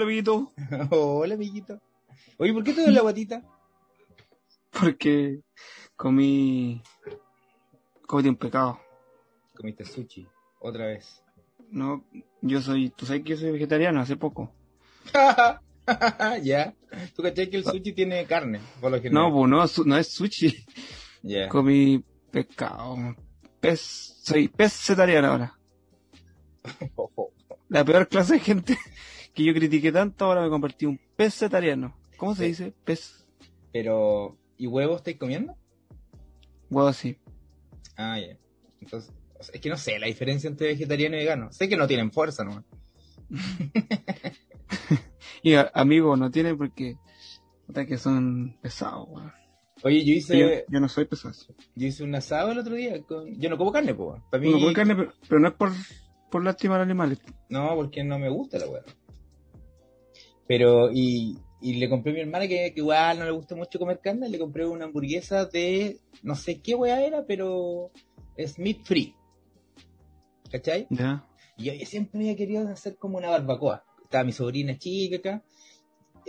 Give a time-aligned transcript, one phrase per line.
[0.00, 0.50] Hola, amiguito.
[0.90, 1.78] Hola, amiguito.
[2.38, 3.42] Oye, ¿por qué te doy la guatita?
[4.70, 5.40] Porque
[5.94, 6.82] comí.
[8.06, 8.80] Cometí un pecado.
[9.54, 10.26] Comiste sushi,
[10.58, 11.22] otra vez.
[11.70, 12.02] No,
[12.40, 12.88] yo soy.
[12.88, 14.50] Tú sabes que yo soy vegetariano hace poco.
[16.42, 16.74] ya.
[17.14, 18.58] ¿Tú cachai que el sushi tiene carne?
[18.80, 20.64] Por lo No, pues no, su- no es sushi.
[21.22, 21.46] Ya.
[21.50, 22.96] Comí pescado.
[23.60, 24.16] Pez.
[24.22, 25.58] Soy pescetariano ahora.
[27.68, 28.78] La peor clase de gente
[29.40, 31.96] que yo critiqué tanto, ahora me convertí en un pescetariano.
[32.16, 32.48] ¿Cómo se Sí.
[32.48, 32.74] dice?
[32.84, 33.26] Pez.
[33.72, 35.56] Pero, ¿y huevos estáis comiendo?
[36.70, 37.16] Huevo así.
[37.96, 38.36] Ah, ya.
[38.80, 41.52] Entonces, o sea, es que no sé la diferencia entre vegetariano y vegano.
[41.52, 42.64] Sé que no tienen fuerza, ¿no?
[45.42, 46.96] Y a- amigos no tiene porque.
[47.86, 49.32] que son pesados, weón.
[49.82, 51.34] Oye, yo hice, yo no soy pesado.
[51.74, 53.02] yo hice un asado el otro día.
[53.04, 53.40] Con...
[53.40, 54.20] Yo no como carne, pues.
[54.30, 55.72] Para mí, No como carne, pero, pero no es por,
[56.30, 57.18] por lastimar animales.
[57.48, 58.82] no, porque no me gusta la hueá.
[60.50, 63.78] Pero, y, y le compré a mi hermana que, que igual no le gusta mucho
[63.78, 67.92] comer carne, le compré una hamburguesa de, no sé qué hueá era, pero
[68.34, 69.14] es meat free.
[70.50, 70.88] ¿Cachai?
[70.90, 71.24] Ya.
[71.56, 73.84] Y yo siempre había querido hacer como una barbacoa.
[74.02, 75.44] Estaba mi sobrina chica acá,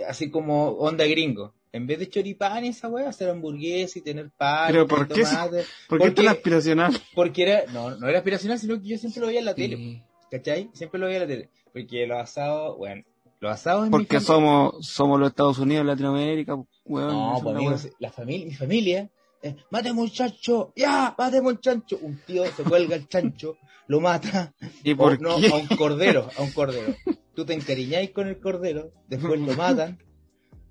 [0.07, 1.55] así como onda gringo.
[1.71, 5.23] En vez de choripán y esa wea, hacer hamburguesa y tener pan, Pero ¿por qué
[5.23, 5.63] tomate.
[5.89, 6.93] ¿Por qué Porque- tan aspiracional?
[7.15, 10.05] Porque era, no, no era aspiracional, sino que yo siempre lo veía en la tele.
[10.29, 10.69] ¿cachai?
[10.73, 11.49] Siempre lo veía en la tele.
[11.73, 13.03] Porque los asados, bueno,
[13.41, 17.07] los asados en mi Porque somos, somos los Estados Unidos, Latinoamérica, weón.
[17.09, 17.91] No, pues weá.
[17.99, 19.09] la familia, mi familia,
[19.41, 21.97] eh, matemos un chancho, ya, matemos un chancho.
[22.01, 25.47] Un tío se cuelga el chancho, lo mata, ¿Y O por no, qué?
[25.47, 26.95] a un cordero, a un cordero.
[27.35, 29.97] Tú te encariñáis con el cordero, después lo matan,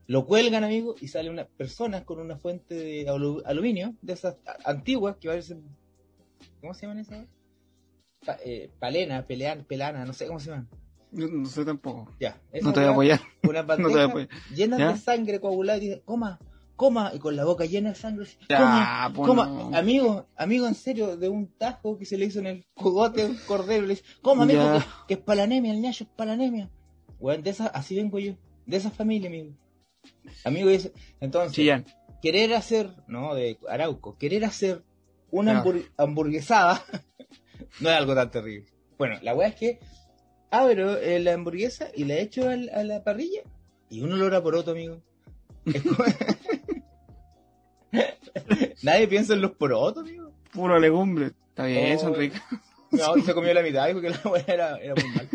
[0.07, 4.37] lo cuelgan, amigo, y sale una persona con una fuente de alu- aluminio, de esas
[4.65, 5.65] antiguas, que parecen...
[6.61, 7.27] ¿Cómo se llaman esas?
[8.25, 10.69] Pa- eh, palena, pelean, pelana, no sé cómo se llaman.
[11.13, 12.09] No sé tampoco.
[12.21, 13.21] Ya, No te voy a apoyar.
[13.43, 14.29] Unas No te voy a bandejas apoyar.
[14.55, 14.93] llenas ¿Ya?
[14.93, 16.39] de sangre coagulada y dice, coma,
[16.77, 19.47] coma, y con la boca llena de sangre, Ya, coma, coma.
[19.47, 19.77] no.
[19.77, 23.37] Amigo, amigo, en serio, de un tajo que se le hizo en el cogote un
[23.47, 26.29] cordero, le dice, coma, amigo, que, que es para la anemia, el ñacho es para
[26.29, 26.71] la anemia.
[27.19, 28.35] Bueno, de esa, así vengo yo,
[28.67, 29.53] de esa familia, amigo.
[30.45, 31.85] Amigo, eso- entonces, Chillán.
[32.23, 34.83] querer hacer, no, de Arauco, querer hacer
[35.31, 35.63] una
[35.99, 36.83] hamburguesada
[37.81, 38.71] no es algo tan terrible.
[38.97, 39.81] Bueno, la weá es que
[40.51, 43.43] abro eh, la hamburguesa y la echo al- a la parrilla
[43.89, 45.01] y un olor a poroto, amigo.
[48.83, 50.33] Nadie piensa en los porotos, amigo.
[50.53, 51.27] Puro legumbre.
[51.51, 52.01] Está bien, Oh.
[52.01, 52.43] son ricas.
[52.93, 55.29] No, se comió la mitad, dijo que la weá era, era muy mal.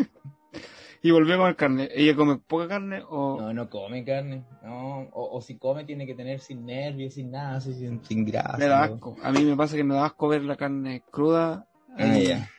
[1.02, 1.88] Y volví a comer carne.
[1.94, 3.40] ¿Ella come poca carne o...?
[3.40, 4.44] No, no come carne.
[4.62, 8.24] No, o, o si come tiene que tener sin nervios, sin nada, así, sin, sin
[8.24, 8.58] grasa.
[8.58, 8.94] me da amigo.
[9.12, 9.16] asco.
[9.22, 11.66] A mí me pasa que me da asco ver la carne cruda.
[11.96, 12.50] Ah, ya.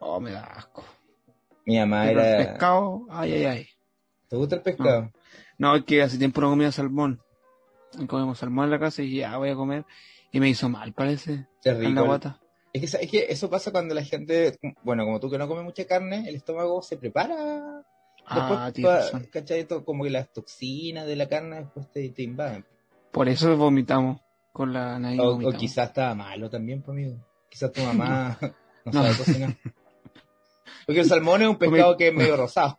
[0.00, 0.84] Oh, me da asco.
[1.66, 2.38] Mi mamá Pero el era...
[2.52, 3.66] pescado, ay, ay, ay.
[4.28, 5.12] ¿Te gusta el pescado?
[5.58, 7.20] No, es que hace tiempo no comía salmón.
[7.98, 9.84] Y comemos salmón en la casa y ya voy a comer.
[10.32, 11.46] Y me hizo mal, parece.
[11.64, 12.40] En la guata.
[12.72, 15.64] Es que, es que eso pasa cuando la gente, bueno, como tú que no comes
[15.64, 17.82] mucha carne, el estómago se prepara.
[18.28, 19.28] Después, Ah, razón.
[19.32, 19.64] ¿cachai?
[19.64, 22.64] Todo- Como que las toxinas de la carne después te, te invaden.
[23.12, 24.20] Por eso vomitamos
[24.52, 25.20] con la nariz.
[25.22, 27.16] O, quizás estaba malo también, pues, amigo.
[27.48, 28.92] Quizás tu mamá no No.
[28.92, 29.56] sabe cocinar.
[30.86, 32.78] Porque el salmón es un pescado que es medio rosado.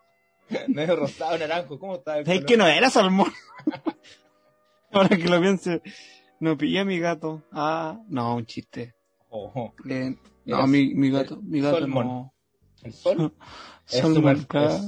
[0.67, 1.77] medio rosado, naranjo.
[1.79, 2.19] ¿Cómo está?
[2.19, 3.31] el Es que no era salmón.
[4.91, 5.81] Ahora que lo piense,
[6.39, 7.43] no pillé a mi gato.
[7.51, 8.95] Ah, no, un chiste.
[9.29, 9.73] Ojo.
[10.45, 12.05] No, mi, mi gato, mi gato salmón.
[12.07, 12.33] no.
[12.83, 13.33] El sol
[13.89, 14.37] es súper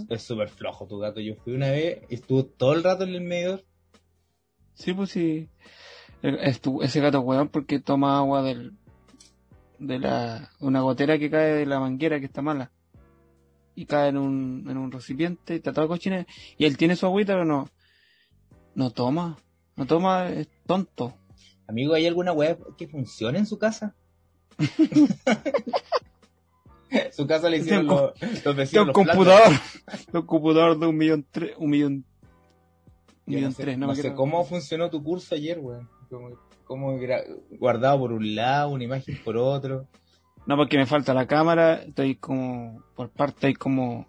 [0.09, 1.19] es- es flojo tu gato.
[1.19, 3.65] Yo fui una vez y estuvo todo el rato en el medidor.
[4.75, 5.49] Sí, pues sí.
[6.21, 8.73] El- estu- ese gato weón porque toma agua del
[9.79, 12.71] de la una gotera que cae de la manguera que está mala
[13.79, 17.05] y cae en un, en un recipiente y está todo cochina y él tiene su
[17.05, 17.69] agüita pero no
[18.75, 19.37] no toma
[19.77, 21.15] no toma es tonto
[21.65, 23.95] Amigo, ¿hay alguna web que funcione en su casa?
[27.11, 28.11] su casa le hicieron los,
[28.43, 28.87] los vecinos.
[28.87, 29.53] un computador
[30.13, 32.05] un computador de un millón tres un millón
[33.27, 35.87] un millón no sé, tres no no, me sé cómo funcionó tu curso ayer, weón.
[36.09, 36.31] Como,
[36.65, 36.99] como
[37.51, 39.87] guardado por un lado, una imagen por otro.
[40.49, 44.07] No porque me falta la cámara estoy como por parte hay como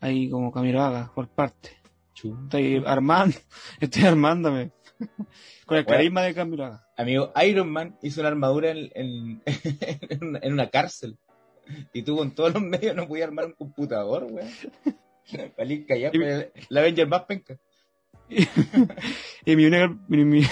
[0.00, 1.70] hay como Camiroaga por parte.
[2.14, 3.36] Estoy armando,
[3.80, 4.72] estoy armándome.
[5.64, 5.86] Con el Bueno.
[5.86, 6.84] carisma de Camiroaga.
[6.96, 9.42] Amigo, Iron Man hizo una armadura en, en,
[10.42, 11.16] en una, cárcel.
[11.92, 14.48] Y tú con todos los medios no podías armar un computador, weón.
[15.66, 17.56] Y- pero la Avenger más penca.
[19.46, 20.42] Y mi única, mi, mi-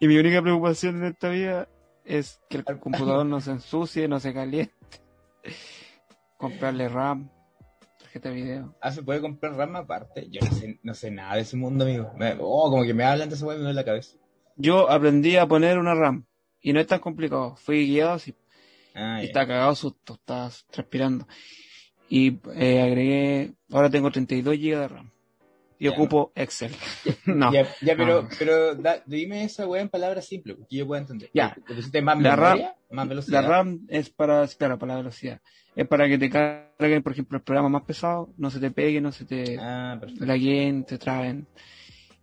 [0.00, 1.68] y mi única preocupación en esta vida
[2.08, 4.74] es que el computador no se ensucie, no se caliente.
[6.36, 7.30] Comprarle RAM.
[7.98, 8.74] tarjeta de video.
[8.80, 10.28] Ah, se puede comprar RAM aparte.
[10.30, 12.12] Yo no sé, no sé nada de ese mundo, amigo.
[12.16, 14.16] Me- oh, como que me hablan de ese weá y me duele la cabeza.
[14.56, 16.24] Yo aprendí a poner una RAM
[16.60, 17.56] y no es tan complicado.
[17.56, 18.34] Fui guiado así
[18.94, 21.26] Ah, y estaba cagado susto, estaba transpirando.
[22.08, 25.10] Y eh, agregué, ahora tengo 32 GB de RAM.
[25.78, 26.72] Y Ya, ocupo Excel.
[27.26, 28.28] no, Ya, ya, pero, no.
[28.38, 31.30] pero da- dime esa weá en palabras simples, que yo pueda entender.
[31.32, 31.56] Ya.
[31.68, 32.76] ¿Le pusiste más La memoria?
[32.90, 33.42] ¿Más velocidad?
[33.42, 35.40] La RAM es para, claro, para la velocidad.
[35.76, 39.00] Es para que te carguen, por ejemplo, el programa más pesado, no se te pegue,
[39.00, 40.26] no se te Ah, perfecto.
[40.26, 41.46] laguen, te traben.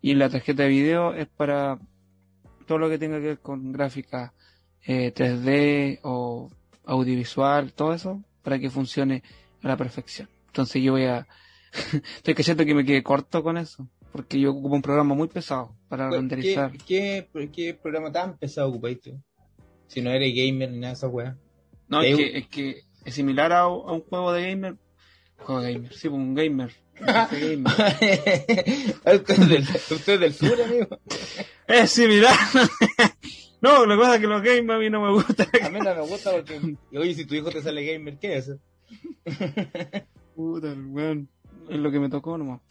[0.01, 1.79] Y la tarjeta de video es para
[2.67, 4.33] todo lo que tenga que ver con gráfica
[4.85, 6.49] eh, 3D o
[6.85, 9.23] audiovisual, todo eso, para que funcione
[9.63, 10.27] a la perfección.
[10.47, 11.25] Entonces yo voy a...
[12.17, 15.75] Estoy cachando que me quede corto con eso, porque yo ocupo un programa muy pesado
[15.87, 16.71] para ¿Qué, renderizar.
[16.85, 19.21] qué, qué programa tan pesado ocupáis tú?
[19.87, 21.37] Si no eres gamer ni nada de esa weá.
[21.87, 24.75] No, es que, es que es similar a, a un juego de gamer.
[25.37, 26.71] Juego de gamer, sí, pues, un gamer.
[26.95, 27.67] Gamer.
[29.05, 30.97] usted, es del, usted es del sur, amigo.
[31.67, 32.33] Es similar.
[33.61, 35.47] no, lo que pasa es que los gamers a mí no me gustan.
[35.61, 38.47] A mí no me gusta porque, oye, si tu hijo te sale gamer, ¿qué es
[38.47, 38.59] eso?
[40.35, 41.29] Puta, weón.
[41.69, 42.61] Es lo que me tocó nomás.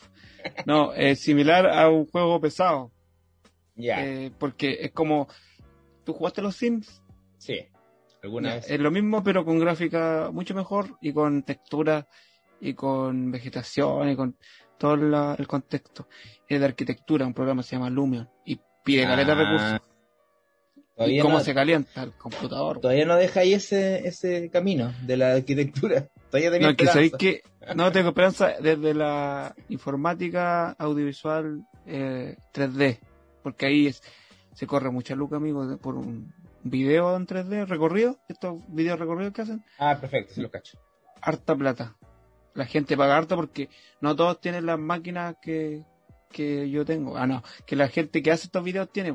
[0.66, 2.92] No, es similar a un juego pesado.
[3.76, 5.28] Ya, eh, porque es como.
[6.04, 7.02] ¿Tú jugaste los Sims?
[7.38, 7.60] sí.
[8.22, 8.70] Alguna Ya, vez.
[8.70, 12.08] Es lo mismo, pero con gráfica mucho mejor y con textura
[12.58, 14.38] y con vegetación y con
[14.78, 16.08] todo la- el contexto.
[16.48, 19.90] Es de arquitectura, un programa que se llama Lumion y pide caleta de Ah, recursos.
[21.06, 22.80] ¿Y cómo no, se calienta el computador?
[22.80, 26.08] todavía no deja ahí ese, ese camino de la arquitectura.
[26.34, 27.16] Todavía tenía No, que esperanza.
[27.16, 27.42] que
[27.76, 32.98] no tengo esperanza desde la informática audiovisual eh, 3D,
[33.44, 34.02] porque ahí es,
[34.52, 36.32] se corre mucha luca, amigo, por un
[36.64, 40.76] video en 3D recorrido, estos videos recorridos que hacen, Ah, perfecto, se lo cacho.
[41.22, 41.94] harta plata.
[42.54, 43.68] La gente paga harta porque
[44.00, 45.84] no todos tienen las máquinas que,
[46.30, 47.16] que yo tengo.
[47.16, 49.10] Ah, no, que la gente que hace estos videos tiene.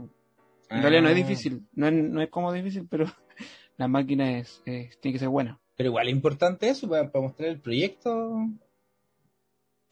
[0.69, 3.05] En realidad no es Ah, difícil, no es, no es como difícil, pero
[3.77, 5.59] la máquina es, es- tiene que ser buena.
[5.79, 8.35] Pero igual es importante eso para, para mostrar el proyecto.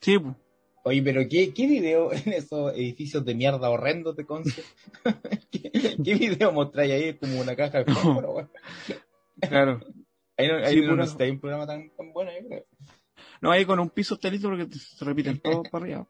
[0.02, 0.36] Sí, pues.
[0.84, 4.64] Oye, pero ¿qué, qué video en esos edificios de mierda horrendos de Conce?
[5.50, 5.70] ¿Qué,
[6.04, 7.14] qué video mostráis ahí?
[7.14, 8.50] Como una caja de fósforo,
[9.40, 9.80] claro.
[10.36, 12.66] Ahí no, ahí Sí, no necesitáis un programa tan, tan bueno, yo creo.
[13.40, 16.08] No, ahí con un piso estelito porque te- se repiten todos para arriba.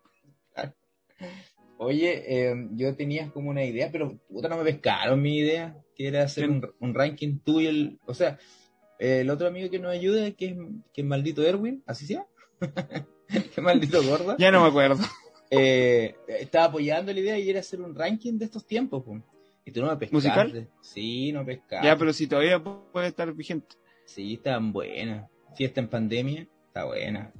[1.78, 6.08] Oye, eh, yo tenía como una idea, pero puta no me pescaron mi idea, que
[6.08, 8.00] era hacer un, un ranking tú y el...
[8.06, 8.40] O sea,
[8.98, 10.56] el otro amigo que nos ayuda, que es,
[10.92, 12.26] que es maldito Erwin, ¿así se llama?
[13.54, 14.36] que maldito gordo.
[14.38, 15.02] Ya no me acuerdo.
[15.50, 19.04] eh, estaba apoyando la idea y era hacer un ranking de estos tiempos.
[19.64, 20.28] Y tú no me pescaste.
[20.28, 20.68] ¿Musical?
[20.80, 21.86] Sí, no pescaste.
[21.86, 23.76] Ya, pero si todavía puede estar vigente.
[24.06, 25.30] Sí, estaban buenas.
[25.54, 27.32] Fiesta en pandemia, está buena.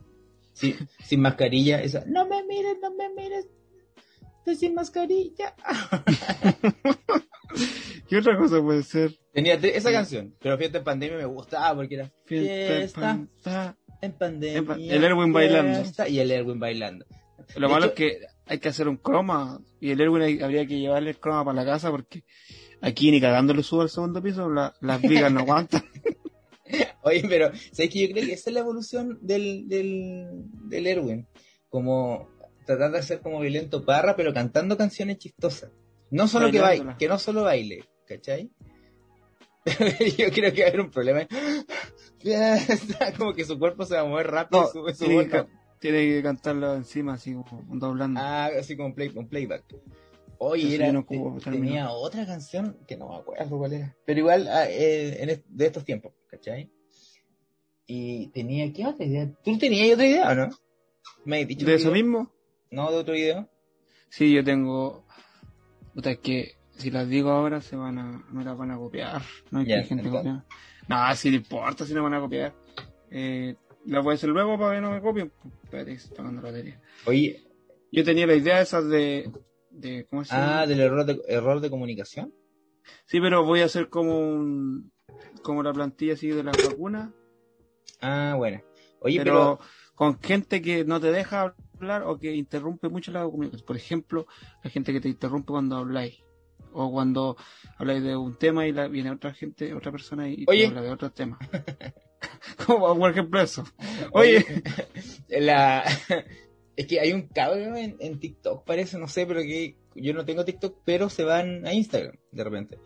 [0.52, 2.04] Sí, sin mascarilla, esa.
[2.06, 3.48] No me mires, no me mires.
[4.38, 5.54] Estoy sin mascarilla.
[8.08, 9.12] ¿Qué otra cosa puede ser?
[9.32, 13.18] Tenía te- esa canción, pero Fiesta en pandemia me gustaba porque era Fiesta,
[14.00, 14.58] en pandemia.
[14.58, 15.82] En pa- el Erwin bailando.
[16.08, 17.04] Y el Erwin bailando.
[17.56, 20.40] Lo De malo hecho- es que hay que hacer un croma y el Erwin hay-
[20.40, 22.24] habría que llevarle el croma para la casa porque
[22.80, 25.82] aquí ni cagándole subo al segundo piso, la- las vigas no aguantan.
[27.02, 30.26] Oye, pero ¿sabes que Yo creo que esa es la evolución del, del,
[30.68, 31.26] del Erwin.
[31.70, 32.28] Como
[32.66, 35.70] tratar de hacer como Violento Parra, pero cantando canciones chistosas.
[36.10, 38.50] No solo que baile, que no solo baile, ¿cachai?
[40.18, 41.26] Yo creo que va a haber un problema.
[43.18, 45.44] Como que su cuerpo se va a mover rápido, No, su, su tiene, que,
[45.78, 48.18] tiene que cantarlo encima, así como doblando.
[48.20, 49.64] Ah, así como play, un playback.
[50.38, 53.96] Oye, era, te- tenía otra canción que no me acuerdo cuál era.
[54.06, 56.70] Pero igual ah, eh, en est- de estos tiempos, ¿cachai?
[57.86, 59.30] Y tenía, ¿qué otra idea?
[59.44, 60.48] ¿Tú tenías otra idea o no?
[61.24, 62.04] ¿Me has dicho ¿De un eso video?
[62.04, 62.32] mismo?
[62.70, 63.48] No, de otro video.
[64.10, 65.04] Sí, yo tengo.
[65.94, 68.24] Puta, es que si las digo ahora se van a.
[68.30, 69.20] me las van a copiar.
[69.50, 70.32] No hay Ya, que gente entonces.
[70.32, 70.44] copia.
[70.88, 72.54] No, si no importa si no van a copiar.
[73.10, 73.56] Eh,
[73.86, 75.32] las voy a hacer luego para que no me copien.
[75.64, 76.80] Espérate, se está pagando la batería.
[77.06, 77.44] Oye,
[77.92, 79.30] Yo tenía la idea esa de.
[79.70, 80.60] de ¿Cómo se llama?
[80.62, 82.32] ah, del error de, error de comunicación.
[83.06, 84.92] Sí, pero voy a hacer como un.
[85.42, 87.10] como la plantilla así de las vacunas.
[88.00, 88.62] Ah, bueno.
[89.00, 89.60] Oye, pero, pero,
[89.94, 93.66] con gente que no te deja hablar o que interrumpe mucho la comunicación.
[93.66, 94.26] Por ejemplo,
[94.62, 96.22] la gente que te interrumpe cuando habláis.
[96.72, 97.36] O cuando
[97.76, 100.90] habláis de un tema y la, viene otra gente, otra persona y te habla de
[100.90, 101.38] otro tema.
[102.66, 103.64] Como por ejemplo eso.
[104.12, 104.44] Oye,
[105.28, 105.84] la...
[106.76, 110.24] es que hay un cabrón en, en TikTok, parece, no sé, pero que yo no
[110.24, 112.78] tengo TikTok, pero se van a Instagram de repente.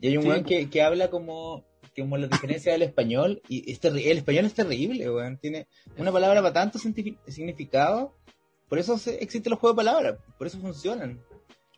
[0.00, 1.64] Y hay un weón que, que habla como
[1.98, 5.38] como la diferencia del español, y es el español es terrible, weón.
[5.38, 5.66] Tiene
[5.98, 8.16] una palabra para tanto significado.
[8.68, 11.20] Por eso se- existen los juegos de palabras, por eso funcionan.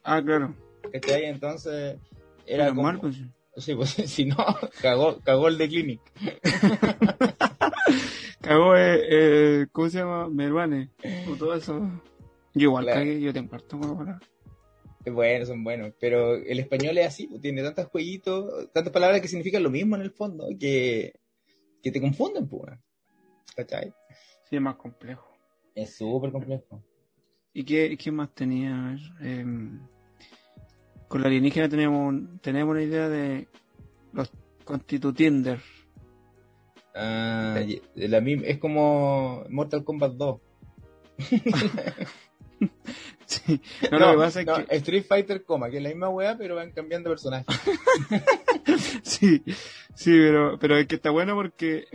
[0.05, 0.55] Ah, claro.
[0.93, 1.25] ¿Cachai?
[1.25, 1.99] Entonces,
[2.47, 2.83] era como...
[2.83, 3.17] mal, pues.
[3.57, 4.37] Sí, pues si no,
[4.81, 6.01] cagó, cagó el de Clinic.
[8.41, 10.29] Cagó, eh, eh, ¿cómo se llama?
[10.29, 10.91] Meruane.
[11.31, 11.81] O todo eso.
[12.55, 13.01] Yo igual Claro.
[13.01, 14.19] cagué, yo te imparto palabra.
[15.07, 19.29] Bueno, son buenos, pero el español es así, pues, tiene tantos jueguitos, tantas palabras que
[19.29, 21.21] significan lo mismo en el fondo, que,
[21.83, 22.73] que te confunden, pues.
[23.55, 23.93] ¿Cachai?
[24.51, 25.29] Sí, es más complejo.
[25.75, 26.83] Es súper complejo.
[27.53, 28.75] ¿Y qué, qué más tenía?
[28.75, 29.81] A ver, em,
[31.13, 33.47] con la alienígena teníamos, teníamos una idea de
[34.15, 34.33] los
[34.65, 35.61] constitutiender.
[36.95, 37.61] Ah,
[37.97, 40.41] la misma, es como Mortal Kombat 2.
[43.27, 43.61] Sí.
[43.91, 46.37] No, lo que pasa es no, que Street Fighter, coma, que es la misma weá,
[46.37, 47.47] pero van cambiando personajes.
[49.03, 49.43] sí,
[49.97, 51.87] sí, pero, pero es que está bueno porque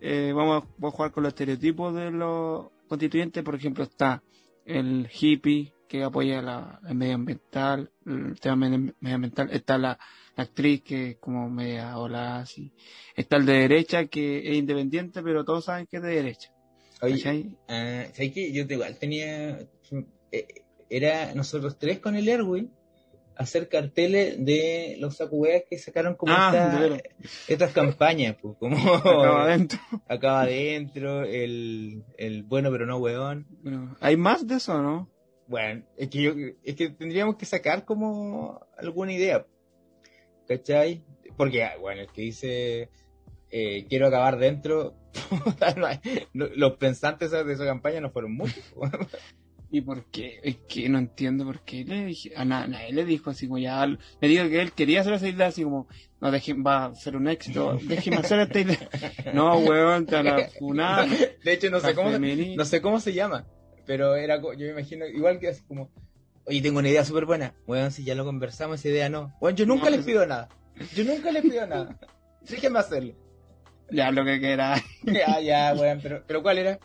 [0.00, 3.42] eh, vamos, a, vamos a jugar con los estereotipos de los constituyentes.
[3.42, 4.22] Por ejemplo, está
[4.66, 9.48] el hippie que apoya la, el medioambiental, el tema medio- medioambiental.
[9.52, 9.96] Está la,
[10.36, 12.72] la actriz que es como media ola así.
[13.14, 16.50] Está el de derecha que es independiente, pero todos saben que es de derecha.
[17.00, 18.52] Oye, ah, ¿sabes qué?
[18.52, 19.58] Yo te- igual tenía.
[20.32, 20.46] eh,
[20.90, 22.72] Era nosotros tres con el Erwin
[23.36, 27.02] hacer carteles de los sacuweas que sacaron como Ah, esta-
[27.48, 29.78] estas campañas, pues, como Acaba adentro.
[30.08, 33.46] acaba adentro, el, el bueno pero no weón.
[33.62, 35.08] Pero, ¿Hay más de eso, no?
[35.46, 36.32] Bueno, es que yo,
[36.62, 39.46] es que tendríamos que sacar como alguna idea.
[40.48, 41.02] ¿Cachai?
[41.36, 42.88] Porque, ah, bueno, el que dice
[43.50, 44.94] eh, quiero acabar dentro,
[46.32, 48.62] los pensantes de esa campaña no fueron muchos.
[49.70, 50.38] ¿Y por qué?
[50.44, 53.58] Es que no entiendo por qué le dije, a na- nadie le dijo así como
[53.58, 53.98] ya, le
[54.28, 55.88] dijo que él quería hacer esa idea así como,
[56.20, 58.88] no dejen, va a ser un éxito, déjeme hacer esta idea.
[59.34, 61.08] No, weón, te van a funar,
[61.42, 62.10] De hecho, no sé cómo,
[62.56, 63.46] no sé cómo se llama,
[63.86, 65.90] pero era, yo me imagino, igual que así como,
[66.46, 67.54] oye, tengo una idea súper buena.
[67.66, 69.34] Bueno, si ya lo conversamos, esa idea no.
[69.40, 70.48] Bueno, yo nunca No, les es- pido nada.
[70.94, 71.98] Yo nunca les pido nada.
[72.42, 73.14] Déjenme hacerlo.
[73.90, 74.74] Ya lo que quiera.
[75.04, 76.78] Ya, ya, weón, pero, pero ¿cuál era?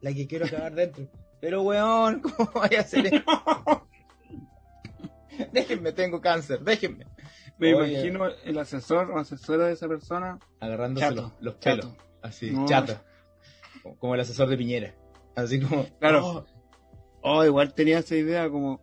[0.00, 1.08] La que quiero acabar dentro.
[1.40, 3.22] Pero, weón, ¿cómo voy a hacer eso?
[5.52, 7.06] déjenme, tengo cáncer, déjenme.
[7.58, 11.86] Me Oye, imagino el asesor o asesora de esa persona, Agarrándose chato, los, los pelos.
[11.86, 11.96] chato.
[12.22, 12.66] Así, No.
[12.66, 13.00] chato.
[13.98, 14.94] Como el asesor de Piñera.
[15.42, 16.26] Así como, Claro.
[16.26, 16.46] oh,
[17.20, 18.80] Oh, igual tenía esa idea como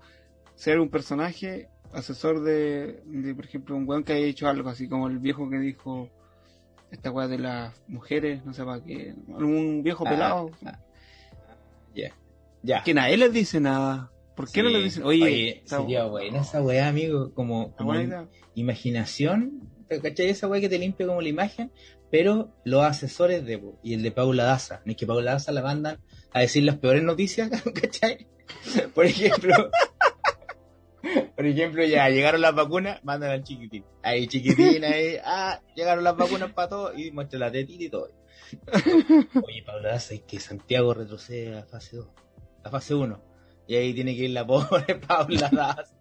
[0.55, 4.87] ser un personaje asesor de, de, por ejemplo, un weón que haya hecho algo, así
[4.89, 6.09] como el viejo que dijo
[6.91, 10.79] esta weá de las mujeres, no sé para qué, un viejo Ah, pelado, ah.
[11.95, 12.11] ya,
[12.61, 12.83] ya.
[12.83, 14.11] que nadie les dice nada.
[14.35, 15.03] ¿Por qué no les dicen?
[15.03, 17.33] Oye, está- sería buena esa weá, amigo.
[17.33, 17.93] Como, como
[18.55, 20.27] imaginación, ¿cachai?
[20.29, 21.71] Esa weá que te limpia como la imagen,
[22.11, 24.81] pero los asesores de y el de Paula Daza.
[24.85, 25.99] No es que Paula Daza la mandan
[26.35, 27.49] a decir las peores noticias,
[27.81, 28.27] ¿cachai?
[28.93, 29.71] Por ejemplo,
[31.33, 33.85] por ejemplo, ya llegaron las vacunas, mandan al chiquitín.
[34.03, 38.11] Ahí, chiquitín, ahí, ah, llegaron las vacunas para todos y muestra la tetita y todo.
[39.45, 42.07] Oye, Daza, es que Santiago retrocede a fase 2,
[42.65, 43.23] a fase 1.
[43.69, 45.94] Y ahí tiene que ir la pobre Paula Daza.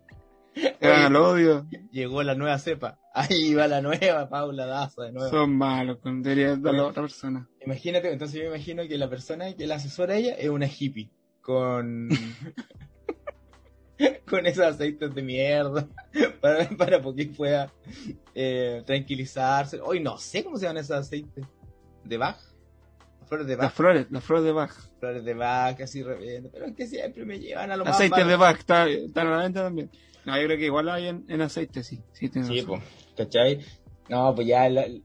[0.80, 2.98] Eran al odio, Llegó la nueva cepa.
[3.12, 5.30] Ahí va la nueva Paula Daza de nuevo.
[5.30, 7.48] son malos, con- debería darle a otra persona.
[7.64, 10.66] Imagínate, entonces yo me imagino que la persona que la asesora a ella es una
[10.66, 11.10] hippie.
[11.40, 12.08] Con.
[14.28, 15.86] con esos aceites de mierda.
[16.40, 17.72] Para, para que pueda
[18.34, 19.80] eh, tranquilizarse.
[19.80, 21.44] Hoy no sé cómo se llaman esos aceites.
[22.04, 22.36] ¿De Bach?
[23.26, 23.72] Flores de Las Bach.
[23.74, 24.72] flores, las flores de Bach.
[25.00, 26.50] Flores de Bach, así reviendo.
[26.52, 27.94] Pero es que siempre me llevan a lo más.
[27.94, 28.28] Aceite malo.
[28.30, 29.90] de Bach, está, está la venta también.
[30.26, 32.02] No, yo creo que igual hay en, en aceite, sí.
[32.12, 32.82] Sí, Sí, pues,
[33.16, 33.60] ¿cachai?
[34.08, 35.02] No, pues ya el,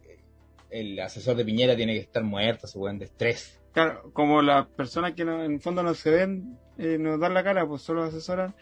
[0.70, 3.60] el asesor de Piñera tiene que estar muerto, su buen de estrés.
[3.74, 7.34] Claro, como las personas que no- en el fondo no se ven, eh, nos dan
[7.34, 8.56] la cara, pues solo asesoran.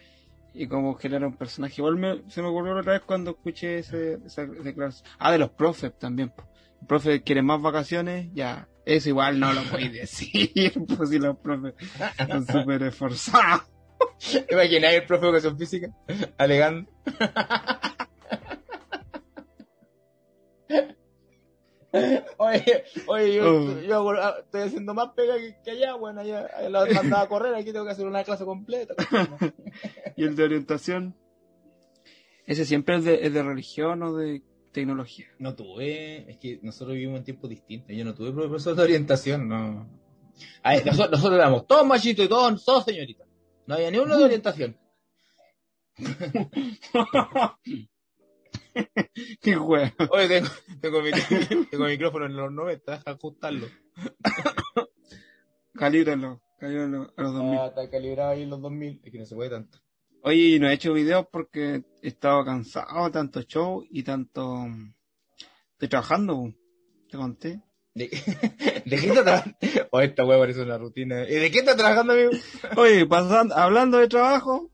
[0.54, 1.76] Y como genera un personaje.
[1.78, 5.08] Igual me, se me ocurrió otra vez cuando escuché ese, esa declaración.
[5.20, 6.30] Ah, de los profes también.
[6.36, 6.48] pues.
[6.82, 8.68] El profe quiere más vacaciones, ya.
[8.86, 11.74] Eso igual no lo podéis decir, pues si los profes
[12.28, 13.64] son súper esforzados.
[14.52, 15.90] Imagináis el profe de educación física
[16.38, 16.90] alegando.
[22.38, 23.82] Oye, oye, yo, Oh.
[23.82, 27.56] yo estoy haciendo más pega que, que allá, bueno, allá, allá la mandaba a correr,
[27.56, 28.94] aquí tengo que hacer una clase completa.
[30.16, 31.16] Y el de orientación.
[32.46, 35.28] Ese siempre es de, es de religión o de tecnología.
[35.40, 39.48] No tuve, es que nosotros vivimos en tiempos distintos, yo no tuve profesor de orientación,
[39.48, 39.88] no.
[40.64, 43.27] Nosotros, nosotros éramos todos machitos y todos, todos señoritas.
[43.68, 44.78] No había ni uno de orientación.
[49.42, 49.94] Qué huevo.
[50.12, 50.50] Oye, tengo,
[50.82, 51.12] tengo, mi,
[51.72, 53.68] tengo micrófono en los 90, deja ajustarlo.
[55.74, 57.60] Calíbralo, calíbralo a los 2000.
[57.60, 59.02] Ah, está calibrado ahí en los 2000.
[59.04, 59.80] Es que no se puede tanto.
[60.24, 64.66] Oye, no he hecho videos porque he estado cansado, tanto show y tanto...
[65.74, 66.54] Estoy trabajando,
[67.10, 67.62] te conté.
[67.98, 68.10] ¿De,
[68.86, 69.58] ¿de qué está trabajando?
[69.92, 71.24] Oh, esta hueá parece una rutina.
[71.28, 72.32] ¿Y de qué está trabajando, amigo?
[72.78, 74.70] Oye, pasando, hablando de trabajo,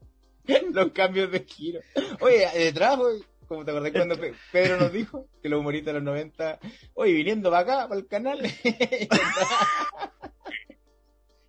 [0.74, 1.80] Los cambios de giro.
[2.20, 3.06] Oye, de trabajo,
[3.48, 6.60] como te acordás cuando Pe- Pedro nos dijo que los humoristas de los 90,
[6.96, 8.40] oye, viniendo para acá, para el canal.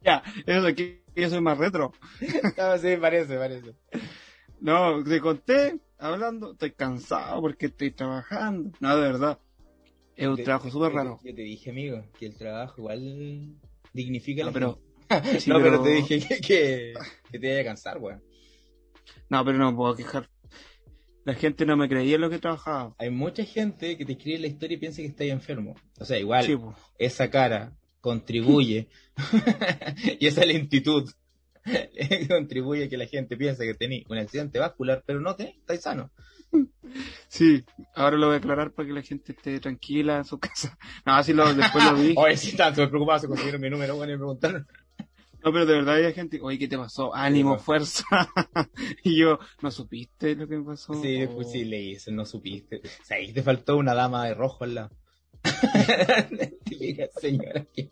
[0.02, 1.92] ya, eso es que yo soy más retro.
[2.56, 3.74] No, sí, parece, parece.
[4.60, 8.70] No, te conté, hablando, estoy cansado porque estoy trabajando.
[8.80, 9.38] No, de verdad,
[10.16, 11.20] es un Te- trabajo súper te- raro.
[11.24, 13.56] Yo te dije, amigo, que el trabajo igual
[13.92, 14.80] dignifica No, la pero,
[15.40, 15.62] sí, no, pero...
[15.62, 16.94] pero- te dije que, que,
[17.30, 18.22] que te iba a cansar, weón.
[19.28, 20.28] no, pero no me puedo quejar.
[21.24, 22.94] La gente no me creía en lo que trabajaba.
[22.98, 25.74] Hay mucha gente que te escribe la historia y piensa que estás enfermo.
[25.98, 26.54] O sea, igual, Sí,
[26.98, 28.88] esa cara contribuye
[30.20, 31.10] y esa lentitud
[32.28, 35.80] contribuye a que la gente piense que tenés un accidente vascular, pero no tenés, estás
[35.80, 36.10] sano.
[37.28, 40.78] Sí, ahora lo voy a aclarar para que la gente esté tranquila en su casa.
[41.04, 42.14] No, así lo, después lo dije.
[42.18, 44.66] Oye, si están súper preocupados, se consiguieron mi número, bueno, y me preguntaron.
[45.44, 47.14] No, pero de verdad había gente, oye, ¿qué te pasó?
[47.14, 48.04] Ánimo, Sí, fuerza.
[49.04, 50.94] y yo, ¿no supiste lo que me pasó?
[50.94, 52.76] Sí, pues sí, le hice, no supiste.
[52.76, 54.90] O sea, ahí te faltó una dama de rojo al lado.
[56.64, 57.90] Típica señora que...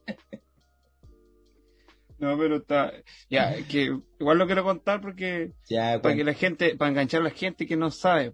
[2.18, 2.92] No, pero está,
[3.28, 7.24] ya, que igual lo quiero contar porque, Ya, para que la gente, para enganchar a
[7.24, 8.32] la gente que no sabe.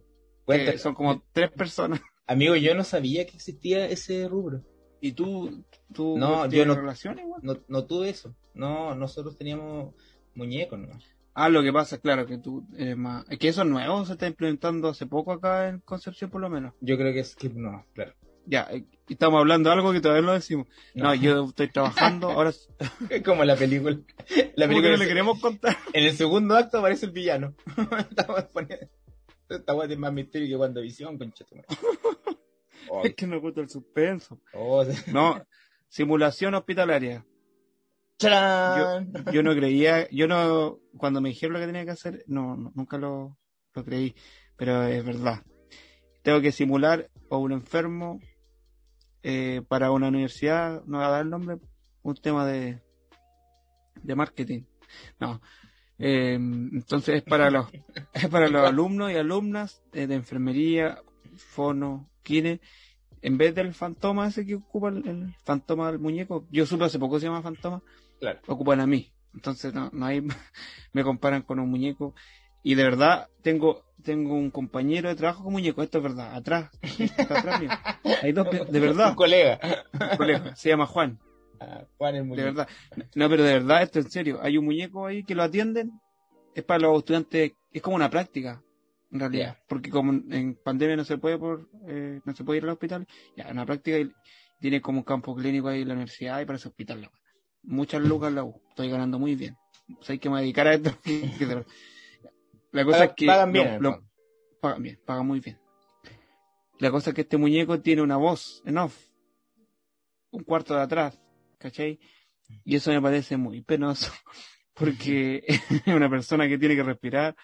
[0.48, 2.00] Que son como tres personas.
[2.26, 4.62] Amigo, yo no sabía que existía ese rubro.
[5.00, 5.64] ¿Y tú,
[5.94, 7.40] tú No, yo no- relación igual?
[7.42, 8.34] No, no tuve eso.
[8.54, 9.94] No, nosotros teníamos
[10.34, 10.98] muñecos, ¿no?
[11.34, 14.14] Ah, lo que pasa, claro, que tú eres más, es que eso es nuevo, se
[14.14, 16.74] está implementando hace poco acá en Concepción por lo menos.
[16.80, 18.12] Yo creo que es que no, claro.
[18.44, 20.66] Ya, eh, estamos hablando de algo que todavía no decimos.
[20.94, 22.50] No, yo estoy trabajando, ahora,
[23.10, 23.96] Es como la película.
[23.96, 24.02] La
[24.34, 25.76] ¿cómo que película no le queremos contar?
[25.92, 27.54] En el segundo acto aparece el villano.
[28.10, 28.88] Estamos poniendo...
[29.48, 31.66] Esta weá tiene más misterio que cuando visión, conchetumare.
[32.90, 34.40] Oh, Es que nos gusta el suspenso.
[34.54, 35.42] oh, No,
[35.88, 37.24] simulación hospitalaria.
[39.32, 42.72] Yo no creía, yo no, cuando me dijeron lo que tenía que hacer, no, no,
[42.74, 43.36] nunca lo,
[43.74, 44.14] lo creí,
[44.56, 45.42] pero es verdad.
[46.22, 48.20] Tengo que simular a un enfermo
[49.22, 51.58] eh, para una universidad, no voy a dar el nombre,
[52.02, 52.82] un tema de,
[54.02, 54.62] de marketing.
[55.20, 55.40] No.
[55.98, 57.66] Eh, entonces es para los,
[58.14, 60.98] es para los alumnos y alumnas de enfermería,
[61.36, 62.60] fono, kine,
[63.22, 66.98] en vez del fantoma ese que ocupa el, el fantoma del muñeco, yo supe hace
[66.98, 67.82] poco se llama fantoma,
[68.20, 68.40] Claro.
[68.46, 69.12] ocupan a mí.
[69.34, 70.22] Entonces no, no hay,
[70.92, 72.14] me comparan con un muñeco.
[72.64, 76.70] Y de verdad, tengo, tengo un compañero de trabajo con muñeco, esto es verdad, atrás,
[76.98, 77.70] está atrás mío.
[78.22, 79.60] Hay dos, de verdad, Un colega.
[79.92, 81.18] un colega, se llama Juan,
[81.60, 82.44] Ah, Juan el de muñeco.
[82.46, 82.68] verdad.
[83.14, 85.92] No, pero de verdad, esto en serio, hay un muñeco ahí que lo atienden,
[86.54, 88.62] es para los estudiantes, es como una práctica,
[89.10, 92.64] en realidad, porque como en pandemia no se puede por, eh, no se puede ir
[92.64, 94.12] al hospital, ya, una práctica y
[94.60, 97.00] tiene como un campo clínico ahí en la universidad y para ese hospital.
[97.02, 97.10] la.
[97.62, 99.56] Muchas lucas la U, estoy ganando muy bien.
[99.98, 100.90] O sea, hay que me dedicar a esto.
[101.04, 101.64] de-
[102.72, 104.02] la cosa Pagan- es que pagan bien, lo- lo-
[104.60, 105.58] pagan bien, pagan muy bien.
[106.78, 108.96] La cosa es que este muñeco tiene una voz en off,
[110.30, 111.18] un cuarto de atrás,
[111.58, 111.98] ¿cachai?
[112.64, 114.12] Y eso me parece muy penoso,
[114.74, 115.44] porque
[115.86, 117.34] una persona que tiene que respirar,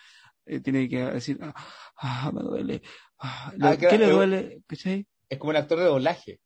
[0.47, 1.55] eh, tiene que decir, ah,
[1.97, 2.83] ah, me duele,
[3.19, 4.63] ah, Ah, claro, ¿qué le duele?
[4.67, 5.07] ¿cachai?
[5.29, 6.41] Es como un actor de doblaje.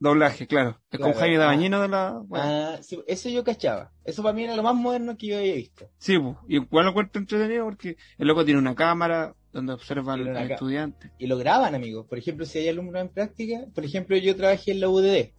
[0.00, 0.80] Doblaje, claro.
[0.92, 1.14] Es Claro.
[1.18, 1.40] Jaime Ah.
[1.40, 2.20] Dabañino de la...
[2.24, 3.90] bueno, Ah, sí, eso yo cachaba.
[4.04, 5.90] Eso para mí era lo más moderno que yo había visto.
[5.98, 10.12] Sí, pues, y igual lo encuentro entretenido porque el loco tiene una cámara donde observa
[10.12, 11.10] al, Tiene una al ca- estudiante.
[11.18, 12.06] Y lo graban, amigos.
[12.06, 15.32] Por ejemplo, si hay alumnos en práctica, por ejemplo, yo trabajé en la UDD,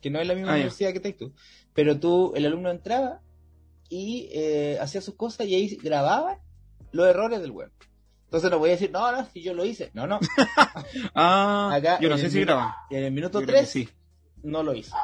[0.00, 1.32] que no es la misma Ah, universidad que estás tú,
[1.74, 3.20] pero tú, el alumno entraba
[3.88, 6.40] y eh, hacía sus cosas y ahí grababa
[6.92, 7.70] los errores del web.
[8.24, 9.90] Entonces no voy a decir, no, no, si yo lo hice.
[9.94, 10.18] No, no.
[11.14, 12.40] Ah, Acá yo no sé si.
[12.40, 12.42] Y
[12.96, 13.88] en el minuto Yo creo que 3 sí.
[14.42, 14.94] no lo hizo.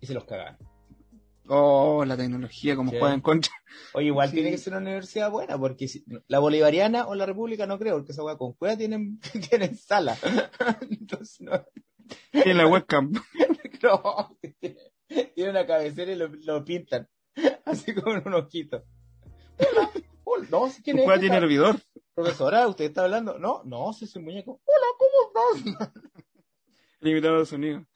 [0.00, 0.56] Y se los cagaban.
[1.50, 2.96] Oh, la tecnología, como Sí.
[2.98, 3.52] juega en contra.
[3.94, 4.34] Oye, igual Sí.
[4.36, 7.96] tiene que ser una universidad buena, porque si- la bolivariana o la república no creo,
[7.96, 9.18] porque esa weá con cueva tienen,
[9.50, 10.16] tienen sala.
[10.90, 11.52] Entonces no,
[12.32, 13.12] la webcam.
[13.82, 14.38] no,
[15.34, 17.08] tiene una cabecera y lo, lo pintan,
[17.64, 18.84] así como en un ojito.
[19.58, 19.90] Hola,
[20.24, 21.20] hola, no, si es juega esta?
[21.20, 21.76] tiene hervidor.
[22.14, 23.38] Profesora, ¿usted está hablando?
[23.38, 24.60] No, no, soy su muñeco.
[24.64, 25.94] Hola, ¿cómo estás?
[27.00, 27.86] Limitado de sonido.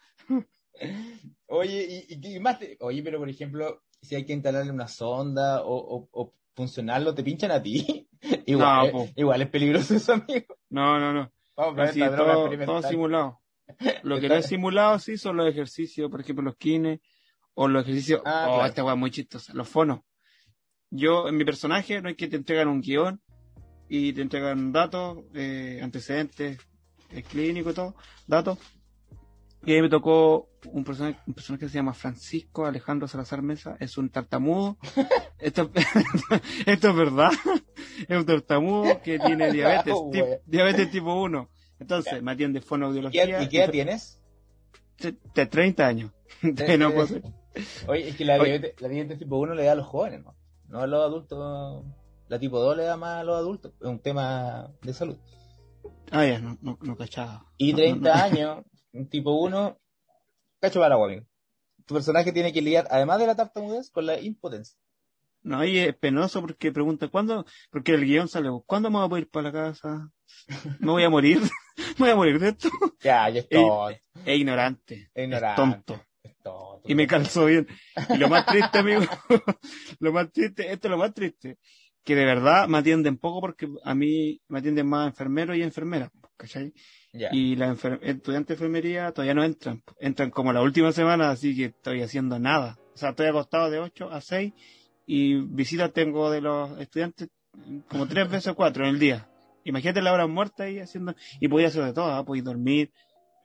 [1.46, 4.88] Oye, y, y, y más, te- oye, pero por ejemplo, si hay que instalarle una
[4.88, 8.08] sonda o, o, o funcionarlo, ¿te pinchan a ti?
[8.46, 10.56] igual, No, es- igual es peligroso eso, amigo.
[10.70, 11.32] No, no, no.
[11.56, 13.41] Vamos a droga todo, todo simulado.
[14.02, 17.00] Lo que no es simulado, sí, son los ejercicios, por ejemplo, los kines,
[17.54, 18.66] o los ejercicios, Ah, oh, claro.
[18.68, 20.00] esta weá es muy chistosa, los fonos.
[20.90, 23.20] Yo, en mi personaje, no es que te entregan un guion
[23.88, 26.58] y te entregan datos, eh, antecedentes,
[27.10, 27.94] eh, clínicos y todo,
[28.26, 28.58] datos.
[29.64, 33.76] Y ahí me tocó un personaje, un personaje que se llama Francisco Alejandro Salazar Mesa,
[33.78, 34.76] es un tartamudo.
[35.38, 35.70] esto,
[36.66, 37.30] esto es verdad.
[38.08, 41.48] es un tartamudo que tiene diabetes, Oh, tip- diabetes tipo 1.
[41.82, 43.42] Entonces, me atiende ¿Y fonoaudiología.
[43.42, 44.20] ¿Y qué edad tienes?
[44.98, 46.12] De, de 30 años.
[46.42, 47.22] No de- puedo ser.
[47.86, 50.34] Oye, es que la diabetes, la diabetes tipo 1 le da a los jóvenes, ¿no?
[50.68, 51.84] No a los adultos.
[52.28, 53.72] La tipo 2 le da más a los adultos.
[53.80, 55.18] Es un tema de salud.
[56.10, 57.44] Ah, ya, no, no, no cachaba.
[57.58, 58.22] Y No, 30 no, no.
[58.22, 59.78] años, un tipo 1,
[60.60, 61.26] cacho para agua, amigo.
[61.84, 64.78] Tu personaje tiene que lidiar, además de la tartamudez, con la impotencia.
[65.42, 67.44] No, ahí es penoso porque pregunta, ¿cuándo?
[67.70, 70.10] Porque el guion sale, ¿cuándo me voy a ir para la casa?
[70.78, 71.40] ¿Me voy a morir?
[71.76, 72.68] ¿Me voy a morir de esto?
[73.02, 73.90] Ya, ya es Ey, tonto.
[74.24, 75.10] Es ignorante.
[75.14, 75.62] Es ignorante.
[75.62, 76.04] tonto.
[76.22, 76.82] Es tonto.
[76.88, 77.66] Y me calzó bien.
[78.10, 79.02] Y lo más triste, amigo,
[80.00, 81.58] lo más triste, esto es lo más triste,
[82.04, 86.10] que de verdad me atienden poco porque a mí me atienden más enfermeros y enfermeras,
[86.36, 86.72] ¿cachai?
[87.32, 89.82] Y las enfer- estudiantes de enfermería todavía no entran.
[89.98, 92.78] Entran como la última semana, así que estoy haciendo nada.
[92.94, 94.52] O sea, estoy acostado de 8 a 6
[95.06, 97.28] y visitas tengo de los estudiantes
[97.88, 99.28] como tres veces o cuatro en el día.
[99.64, 101.14] Imagínate la hora muerta ahí haciendo...
[101.40, 102.24] Y podía hacer de todo, ¿ah?
[102.24, 102.92] podía dormir,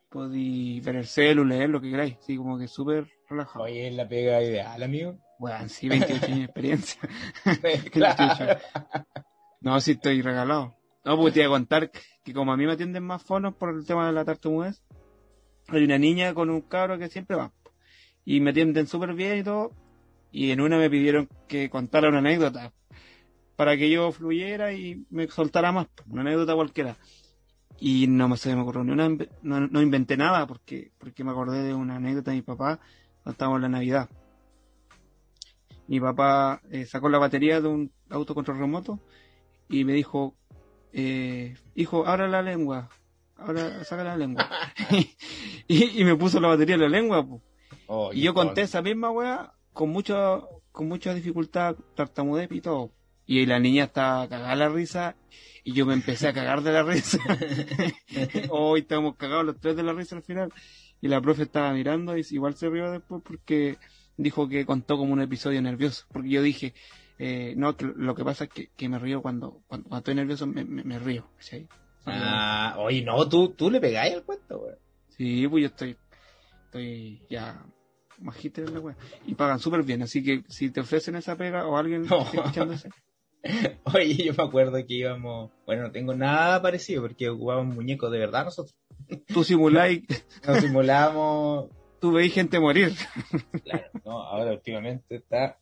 [0.10, 2.18] podía ver el celu, leer lo que queráis.
[2.18, 3.66] Así como que súper relajado.
[3.66, 5.18] Oye, es la pega ideal, amigo.
[5.40, 7.02] Bueno, sí, 28 años de experiencia.
[7.92, 8.60] claro.
[9.62, 10.76] No, sí estoy regalado.
[11.06, 11.92] No, porque te iba a contar
[12.24, 14.84] que como a mí me atienden más fonos por el tema de la tartamudez,
[15.68, 17.54] hay una niña con un cabro que siempre va.
[18.26, 19.72] Y me atienden súper bien y todo.
[20.32, 22.74] Y en una me pidieron que contara una anécdota
[23.58, 26.96] para que yo fluyera y me soltara más, una anécdota cualquiera.
[27.80, 29.10] Y no me se me ocurrió ni una,
[29.42, 32.80] no, no inventé nada porque, porque me acordé de una anécdota de mi papá
[33.24, 34.10] cuando estábamos en la Navidad.
[35.88, 39.00] Mi papá eh, sacó la batería de un auto control remoto
[39.70, 40.36] y me dijo,
[40.94, 42.90] eh, hijo, abra la lengua,
[43.38, 44.50] ahora saca la lengua.
[45.68, 47.26] y, y me puso la batería en la lengua.
[47.26, 47.42] po.
[47.88, 50.42] Oh, Y yo conté esa misma weá con mucha,
[50.72, 52.92] con mucha dificultad, tartamudez y todo.
[53.28, 55.16] Y la niña estaba cagada la risa
[55.64, 57.20] y yo me empecé a cagar de la risa.
[58.50, 60.52] Hoy estábamos cagados los tres de la risa al final.
[61.02, 63.78] Y la profe estaba mirando y igual se rió después porque
[64.16, 66.06] dijo que contó como un episodio nervioso.
[66.12, 66.74] Porque yo dije,
[67.20, 70.48] eh, no, lo que pasa es que, que me río cuando, cuando, cuando estoy nervioso,
[70.48, 71.30] me, me, me río.
[71.36, 71.68] ¿cachai?
[72.06, 74.76] Ah, oye, no, tú, tú le pegáis al cuento, güey.
[75.10, 75.98] Sí, pues yo estoy,
[76.66, 77.66] estoy ya
[78.20, 78.98] magíster en la wea.
[79.26, 82.38] Y pagan súper bien, así que si te ofrecen esa pega o alguien que esté
[82.38, 82.90] escuchándose,
[83.94, 88.20] Oye, yo me acuerdo que íbamos, bueno, no tengo nada parecido porque jugábamos muñecos de
[88.20, 88.76] verdad nosotros.
[89.34, 90.04] tú simuláis,
[90.48, 91.70] Nos simulábamos,
[92.00, 92.94] tú veis gente morir.
[93.64, 95.60] claro, no, ahora últimamente está,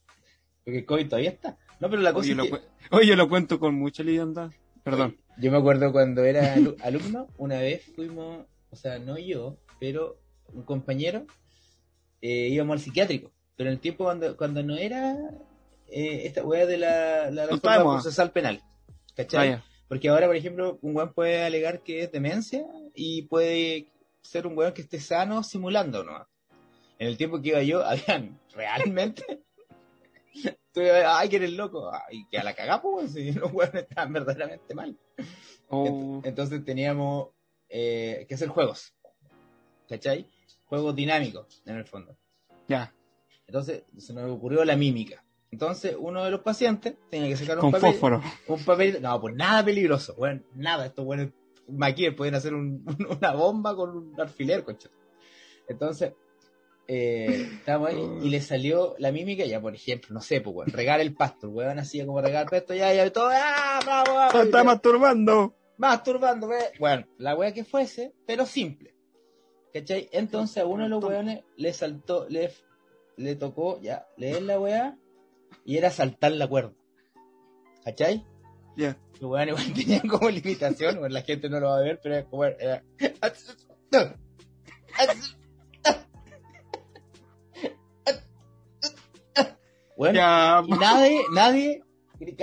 [0.64, 1.58] porque el COVID todavía está.
[1.80, 2.60] No, pero la cosa Oye, es lo, que, cu-
[2.92, 4.52] oye, yo lo cuento con mucha liviandad.
[4.84, 5.18] Perdón.
[5.38, 10.18] yo me acuerdo cuando era alu- alumno, una vez fuimos, o sea, no yo, pero
[10.54, 11.26] un compañero,
[12.22, 15.18] eh, íbamos al psiquiátrico, pero en el tiempo cuando, cuando no era
[15.90, 18.62] eh, esta weá de la, la procesal penal,
[19.16, 19.50] ¿cachai?
[19.50, 19.64] Vaya.
[19.88, 23.88] Porque ahora, por ejemplo, un weón puede alegar que es demencia y puede
[24.22, 26.28] ser un weón que esté sano simulando, ¿no?
[26.98, 29.44] En el tiempo que iba yo, habían realmente.
[30.74, 31.92] Tú ay, que eres loco.
[31.94, 34.98] Ay, que a la cagapo, weón, si los weones estaban verdaderamente mal.
[35.70, 37.30] Oh, Ent- Entonces teníamos
[37.70, 38.94] eh, que hacer juegos.
[39.88, 40.28] ¿Cachai?
[40.66, 42.18] Juegos dinámicos, en el fondo.
[42.68, 42.92] ya,
[43.46, 45.24] Entonces se nos ocurrió la mímica.
[45.56, 47.92] Entonces uno de los pacientes tenía que sacar un con papel.
[47.94, 48.22] fósforo.
[48.48, 51.30] Un papel, no, pues nada peligroso, bueno, nada, estos buenos
[51.70, 54.90] maquiller pueden hacer un- una bomba con un alfiler, coche.
[55.70, 56.12] Entonces,
[56.90, 60.70] eh, estábamos ahí y le salió la mímica, ya por ejemplo, no sé, pues weón,
[60.74, 64.14] regar el pasto, el weón hacía como regar el pasto, ya, ya, todo, ah, bravo,
[64.14, 65.56] bravo, ¡Se está masturbando!
[65.78, 68.94] masturbando, we- bueno, la wea que fuese, pero simple.
[69.74, 70.10] ¿Cachai?
[70.12, 72.52] Entonces a uno de los weones le saltó, le,
[73.18, 74.98] le tocó ya leer la wea
[75.64, 76.74] y era saltar la cuerda.
[77.84, 78.26] ¿Cachai?
[78.76, 78.98] Ya.
[79.20, 82.16] Los weones igual tenían como limitación, bueno, la gente no lo va a ver, pero
[82.16, 82.84] era como era.
[89.98, 90.20] Bueno,
[90.68, 91.84] y nadie, nadie,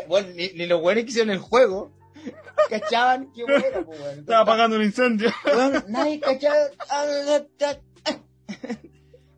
[0.09, 1.93] bueno, ni, ni los weones que hicieron el juego,
[2.71, 4.21] cachaban pues, weón.
[4.21, 5.31] estaba apagando un incendio.
[5.89, 6.71] Nadie cachaba.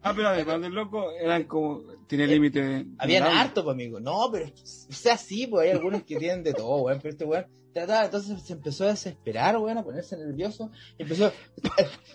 [0.04, 1.80] Ah, pero además del loco, eran como.
[2.06, 2.86] Tiene límite de.
[2.98, 3.98] Habían harto, pues, amigo.
[4.00, 6.98] No, pero o sea, sí, pues hay algunos que tienen de todo, weón.
[7.00, 10.70] Pero este weón trataba, entonces se empezó a desesperar, weón, a ponerse nervioso.
[10.98, 11.32] Y empezó a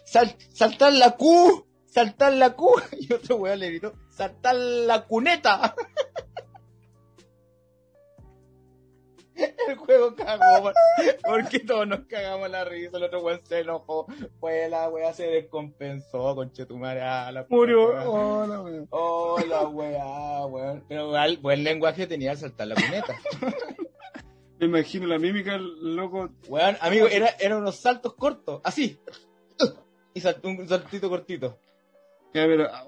[0.05, 2.69] sal- saltar la Q, saltar la Q.
[2.99, 5.73] Y otro weón le gritó, saltar la cuneta.
[9.67, 10.71] El juego cagó,
[11.23, 14.07] porque todos nos cagamos la risa, el otro weón se enojó,
[14.39, 18.11] pues la weá se descompensó, conchetumare, a la puta Murió.
[18.11, 18.87] Hola, weón.
[18.89, 20.83] Oh, la weá, weón.
[20.87, 23.15] Pero igual, buen lenguaje tenía al saltar la cuneta.
[24.59, 26.29] Me imagino la mímica, el loco.
[26.47, 28.99] Weón, amigo, era, eran unos saltos cortos, así.
[30.13, 31.59] Y saltó un saltito cortito.
[32.33, 32.67] Ya, pero.
[32.71, 32.83] ah,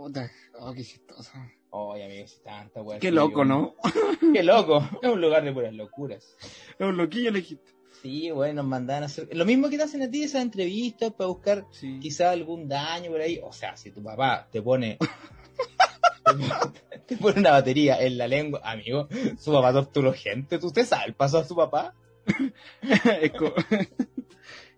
[0.60, 1.31] Oh, qué chistoso.
[1.71, 2.99] Oye, amigo, si tanta weá.
[2.99, 3.75] Qué loco, yo- ¿no?
[4.34, 4.88] Qué loco.
[5.01, 6.36] Es un lugar de puras locuras.
[6.77, 7.71] Es un loquillo le dijiste.
[8.01, 9.29] Sí, bueno, nos mandaban a hacer.
[9.31, 11.99] Lo mismo que te hacen a ti esas entrevistas para buscar Sí.
[12.01, 13.39] quizá algún daño por ahí.
[13.43, 14.97] O sea, si tu papá te pone.
[17.07, 19.07] te pone una batería en la lengua, amigo,
[19.39, 20.57] su papá torturó gente.
[20.60, 21.93] ¿Tú usted sabe el paso a su papá?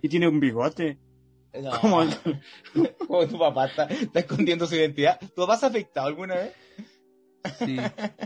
[0.01, 0.97] Y tiene un bigote.
[1.61, 1.71] No.
[3.07, 5.17] Como tu papá está, está escondiendo su identidad.
[5.19, 6.51] ¿Tu papá se ha afectado alguna vez?
[7.59, 7.77] Sí.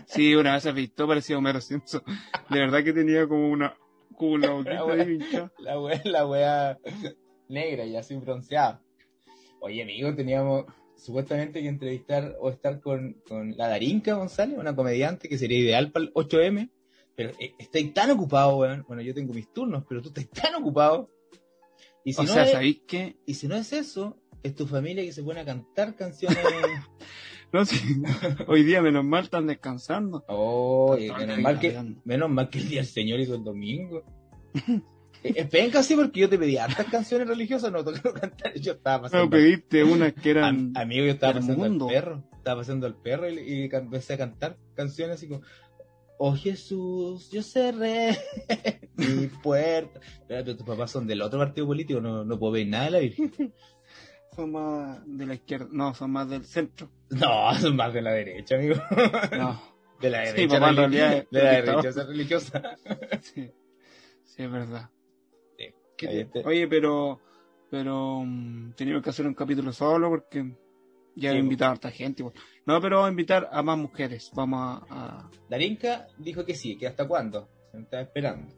[0.06, 2.01] Sí, una vez se visto, parecía Homero Simpson.
[2.49, 3.75] De verdad que tenía como una.
[4.15, 5.51] Como una boquita hinchada.
[5.60, 6.77] La wea, la wea
[7.49, 8.82] negra y así bronceada.
[9.60, 15.30] Oye, amigo, teníamos supuestamente que entrevistar o estar con, con la Darinka González, una comediante
[15.30, 16.69] que sería ideal para el 8M.
[17.15, 18.86] Pero eh, estoy tan ocupado, weón.
[18.88, 21.10] Bueno, yo tengo mis turnos, pero tú estás tan ocupado.
[22.03, 23.17] Y si, O no, sea, es, ¿sabéis qué?
[23.25, 26.38] y si no es eso, es tu familia que se pone a cantar canciones.
[27.53, 27.77] No, sí.
[28.47, 30.23] Hoy día, menos mal, están descansando.
[30.27, 34.03] Oh, Están menos mal que, menos mal que el día del Señor hizo el domingo.
[35.23, 38.53] Eh, Es penca sí porque yo te pedí hartas canciones religiosas, no tengo que cantar,
[38.53, 39.29] yo estaba Pero pasando.
[39.31, 40.43] pediste unas que eran.
[40.45, 41.88] Am- amigo, yo estaba pasando mundo.
[41.88, 45.41] al perro, estaba pasando al perro y, y empecé a cantar canciones así como
[46.19, 48.15] Oh Jesús, yo cerré
[48.95, 49.99] mi puerta.
[50.01, 52.91] Espera, pero tus papás son del otro partido político, no, no puedo ver nada de
[52.91, 53.31] la Virgen.
[54.38, 55.67] Son más de la izquierda.
[55.71, 56.89] No, son más del centro.
[57.10, 58.76] No, son más de la derecha, amigo.
[59.38, 59.62] No.
[60.00, 62.62] De la Sí, derecha, papá, en realidad de la derecha religiosa.
[63.21, 63.52] Sí.
[64.23, 64.91] Sí, es verdad.
[65.58, 65.65] Sí.
[65.97, 66.45] ¿Qué Ahí te-.
[66.45, 67.19] Oye, pero.
[67.71, 68.21] Pero.
[68.23, 70.54] mm, teníamos que hacer un capítulo solo porque.
[71.15, 72.23] Ya Sí, he invitado a harta gente.
[72.67, 74.30] No, pero vamos a invitar a más mujeres.
[74.36, 75.17] Vamos a.
[75.17, 77.50] a- Darinka dijo que sí, que hasta cuándo.
[77.71, 78.54] Se me estaba esperando.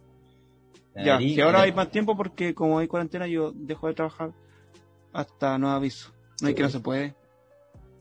[0.93, 4.33] Ya, si ahora hay más tiempo porque como hay cuarentena yo dejo de trabajar
[5.13, 6.13] hasta no aviso.
[6.41, 7.15] No hay que no se puede.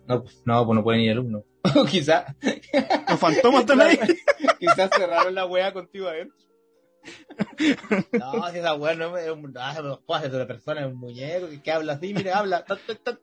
[0.07, 1.43] No, pues, no, pues no pueden ir alumnos.
[1.77, 2.35] O quizá,
[3.09, 3.99] Los fantomas están ahí.
[4.59, 6.37] quizás cerraron la wea contigo adentro.
[8.13, 10.99] No, si esa wea no es un, ah, no puede ser una persona, es un
[10.99, 12.65] muñeco que, que habla así, mire, habla.
[12.65, 13.17] Ta, ta,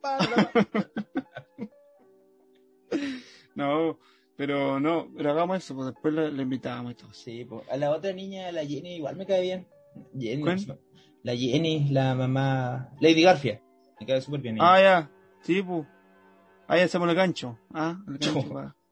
[0.00, 0.18] ta.
[3.54, 3.98] No,
[4.36, 7.12] pero no, pero hagamos eso, pues después le, le invitamos y todo.
[7.12, 9.68] Sí, pues, a la otra niña, a la Jenny, igual me cae bien.
[10.18, 10.78] Jenny, ¿Cuál?
[11.22, 13.60] La Jenny, la mamá, Lady Garfia.
[13.98, 14.56] Me cae súper bien.
[14.56, 14.72] ella.
[14.72, 15.10] Ah, ya,
[15.42, 15.86] sí, pues.
[16.66, 17.58] Ahí hacemos el gancho.
[17.74, 18.34] Ah, el gancho.
[18.52, 18.74] No.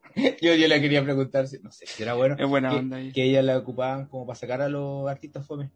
[0.43, 2.35] Yo, yo le quería preguntar, si, no sé si era bueno.
[2.37, 3.13] Es buena que, onda ahí.
[3.13, 5.71] que ella la ocupaban como para sacar a los artistas fome.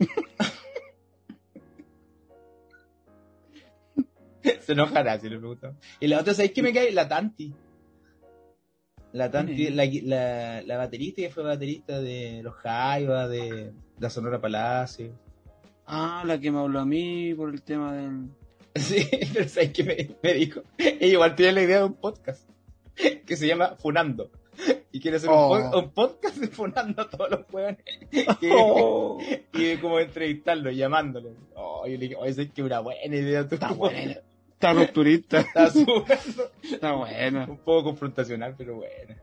[4.62, 5.76] Se enojará si le preguntamos.
[6.00, 6.90] Y la otra, ¿sabéis qué me cae?
[6.90, 7.54] La Tanti.
[9.12, 14.10] La Tanti, ¿Quién la, la, la baterista que fue baterista de Los Jaivas, de la
[14.10, 15.16] Sonora Palacio.
[15.92, 18.28] Ah, la que me habló a mí por el tema del.
[18.76, 20.62] Sí, pero ¿sabéis qué me, me dijo?
[20.78, 22.48] Ella igual tiene la idea de un podcast
[23.26, 24.30] que se llama Funando.
[24.92, 25.78] Y quiere hacer un Oh.
[25.78, 27.78] un, podcast de Funando a todos los hueones.
[28.40, 29.18] Que- Oh,
[29.54, 31.30] y como entrevistarlo, llamándolo.
[31.56, 33.48] Oh, yo le dije, oye, es que una buena idea.
[33.48, 33.54] Tú.
[33.56, 34.16] Está buena.
[34.52, 35.40] Está rupturista.
[35.40, 36.18] Está súper-
[36.62, 37.46] Está buena.
[37.48, 39.16] un poco confrontacional, pero buena.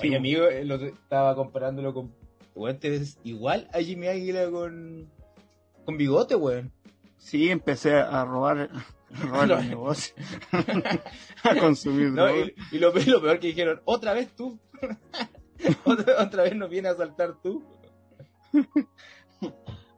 [0.00, 2.14] Sí, Oye, amigo, otro- estaba comparándolo con.
[2.54, 5.10] Weón, te ves igual a Jimmy Águila con.
[5.90, 6.72] Con bigote, weón.
[7.18, 8.70] Sí, empecé a robar,
[9.14, 10.16] a robar los negocios.
[11.42, 12.30] a consumir ¿no?
[12.30, 14.58] Y, y lo, pe- lo peor que dijeron, otra vez tú.
[15.84, 17.64] otra, otra vez nos viene a saltar tú.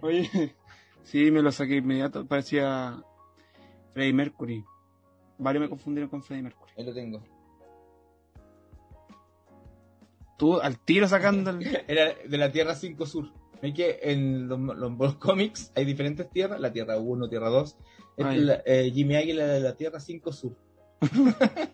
[0.00, 0.54] Oye,
[1.02, 2.24] sí, me lo saqué inmediato.
[2.26, 3.02] Parecía
[3.92, 4.64] Freddie Mercury.
[5.38, 6.72] Varios me confundieron con Freddie Mercury.
[6.78, 7.22] Ahí lo tengo.
[10.38, 11.84] Tú al tiro sacando el...
[11.86, 13.41] Era de la Tierra 5 Sur.
[13.62, 16.60] ¿Ves que en los, los- los cómics hay diferentes tierras?
[16.60, 17.76] La Tierra 1, Tierra 2.
[18.16, 18.46] Esta Ah, es ya.
[18.46, 20.56] la- eh, Jimmy Águila de la Tierra 5 Sur.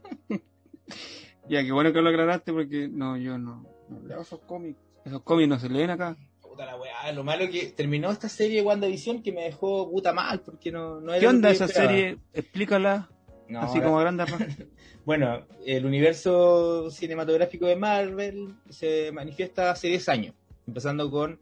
[1.49, 4.79] Ya, qué bueno que lo aclaraste porque no, yo no, no leo esos cómics.
[5.07, 6.15] Esos cómics no se leen acá.
[6.43, 10.13] Puta la weá, lo malo que terminó esta serie de WandaVision que me dejó puta
[10.13, 11.91] mal porque no, no era ¿Qué onda esa esperaba.
[11.93, 12.19] serie?
[12.35, 13.09] Explícala.
[13.49, 14.43] No, Así ahora- como rasgos.
[15.07, 20.35] Bueno, el universo cinematográfico de Marvel se manifiesta hace 10 años,
[20.67, 21.41] empezando con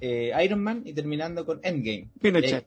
[0.00, 2.66] eh, Iron Man y terminando con Endgame, Pinochet.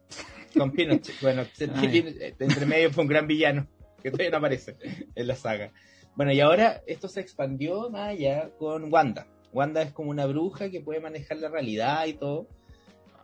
[0.58, 1.16] con Pinochet.
[1.22, 1.82] Bueno, Ah.
[1.82, 3.68] Pinochet, entre medio fue un gran villano
[4.02, 4.76] que todavía no aparece
[5.16, 5.72] en la saga.
[6.16, 9.28] Bueno, y ahora esto se expandió más allá con Wanda.
[9.52, 12.48] Wanda es como una bruja que puede manejar la realidad y todo.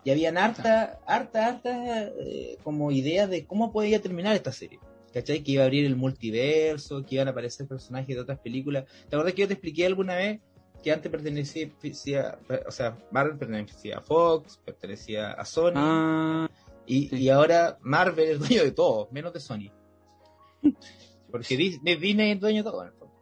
[0.03, 4.79] Y habían harta, harta, harta eh, como ideas de cómo podía terminar esta serie.
[5.13, 5.43] ¿Cachai?
[5.43, 8.85] Que iba a abrir el multiverso, que iban a aparecer personajes de otras películas.
[9.09, 10.39] ¿Te acuerdas que yo te expliqué alguna vez
[10.83, 11.69] que antes pertenecía,
[12.67, 16.49] o sea, Marvel pertenecía a Fox, pertenecía a Sony, Ah,
[16.85, 17.17] y, sí.
[17.17, 19.71] y ahora Marvel es dueño de todo, menos de Sony.
[21.31, 22.81] Porque Disney, Disney es dueño de todo.
[22.81, 23.13] en el fondo.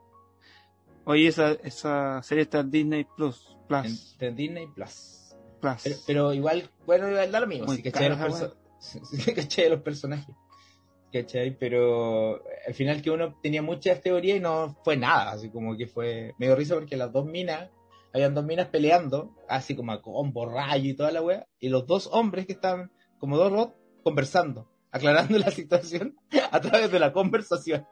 [1.05, 3.57] oye, esa, esa serie está en Disney Plus.
[3.67, 4.15] Plus.
[4.19, 5.35] En, en Disney Plus.
[5.59, 5.81] Plus.
[5.83, 7.73] Pero, pero igual, bueno, igual da lo mismo.
[7.73, 8.53] Si cachai los,
[9.49, 10.35] si los personajes.
[11.11, 11.57] ¿Cachai?
[11.57, 15.31] Pero al final que uno tenía muchas teorías y no fue nada.
[15.31, 16.33] Así como que fue.
[16.37, 17.69] Me dio risa porque las dos minas,
[18.13, 21.47] habían dos minas peleando, así como a combo, rayo y toda la wea.
[21.59, 26.15] Y los dos hombres que estaban, como dos robots, conversando, aclarando la situación
[26.51, 27.85] a través de la conversación.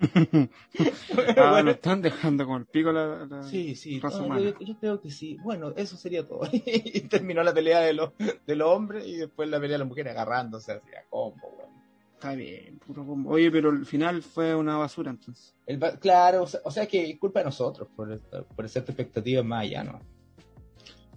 [0.14, 4.40] ah, Bueno, lo están dejando con el pico la, la- Sí, sí, raza no, humana.
[4.42, 5.36] yo, yo creo que sí.
[5.42, 6.42] Bueno, eso sería todo.
[6.52, 8.10] y terminó la pelea de los,
[8.46, 11.81] de los hombres y después la pelea de las mujeres agarrándose así a combo, weón.
[12.22, 13.30] Está bien, puro combo.
[13.30, 15.56] Oye, pero el final fue una basura entonces.
[15.66, 18.84] El ba- claro, o sea, o sea que es culpa de nosotros por, por hacer
[18.86, 19.98] expectativas más allá, ¿no?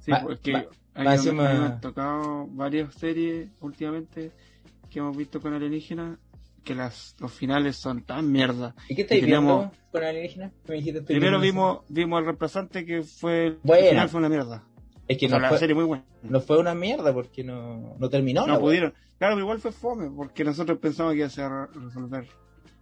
[0.03, 0.65] Sí, Ma- porque ma-
[1.03, 4.31] más encima- ahí me han tocado varias series últimamente
[4.89, 6.17] que hemos visto con alienígenas
[6.63, 8.73] que las, los finales son tan mierda.
[8.89, 10.51] ¿Y qué estáis viendo con alienígena?
[10.67, 13.89] Me dijiste, estoy Primero vimos vimos al reemplazante que fue el Buena.
[13.89, 14.63] final fue una mierda.
[15.07, 16.03] Es que no, la fue, serie muy buena.
[16.23, 18.47] no fue una mierda porque no, no terminó.
[18.47, 18.93] No pudieron.
[19.17, 22.27] Claro, pero igual fue fome, porque nosotros pensamos que iba a ser resolver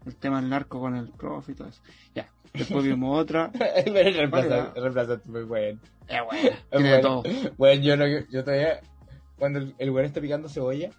[0.05, 1.81] el tema del narco con el profe y todo eso.
[2.15, 2.29] Ya.
[2.53, 3.51] Después vimos otra.
[3.85, 5.79] Pero el reemplazante, el reemplazante fue bueno.
[6.07, 7.01] Eh, bueno, tiene bueno.
[7.01, 7.23] todo.
[7.57, 8.81] Bueno, yo, no, yo todavía,
[9.37, 10.89] cuando el, el weón está picando cebolla,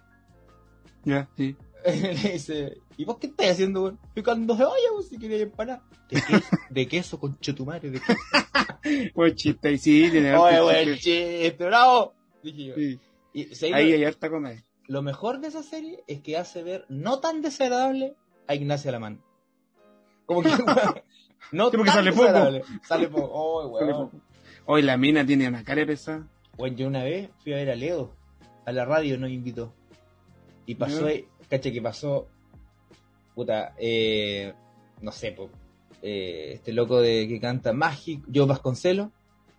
[1.03, 1.55] Ya, sí.
[2.23, 3.99] le dice, ¿y vos qué estás haciendo, weón?
[4.13, 5.81] Picando cebolla, vos si querías empanar.
[6.09, 6.47] ¿De queso?
[6.69, 7.89] ¿De queso, conchetumare?
[7.91, 8.19] ¿De queso?
[9.15, 11.41] Buen chiste, y sí, tiene Oye, buen chiste.
[11.43, 12.13] chiste, bravo.
[12.43, 12.75] Dije yo.
[12.75, 12.99] Sí.
[13.33, 14.63] Y, ¿sabes Ahí hay harta comedia.
[14.87, 18.15] lo mejor de esa serie es que hace ver no tan desagradable
[18.47, 19.21] a Ignacio Alamán.
[20.25, 21.01] Como que, weón,
[21.51, 22.65] no Sí, porque tan sale poco.
[22.87, 23.29] Sale poco.
[23.31, 24.09] Oh, Sale weón.
[24.11, 24.23] poco.
[24.67, 26.27] Hoy la mina tiene una cara pesada.
[26.57, 28.15] Bueno, yo una vez fui a ver a Leo,
[28.65, 29.73] a la radio nos invitó.
[30.67, 31.21] Y pasó, Ya.
[31.55, 32.27] Ahí, cacha que pasó,
[33.33, 34.53] puta, eh,
[35.01, 35.49] no sé, po,
[36.01, 39.11] eh, este loco de que canta Mágico, yo Vasconcelo.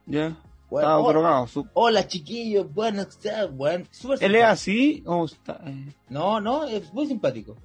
[0.06, 0.40] Ya.
[0.70, 1.46] Bueno, Estaba oh, drogado.
[1.46, 3.84] Su- hola chiquillos, bueno, está, bueno,
[4.20, 5.60] ¿Él es así o está.?
[5.66, 7.56] eh, No, no, es muy simpático.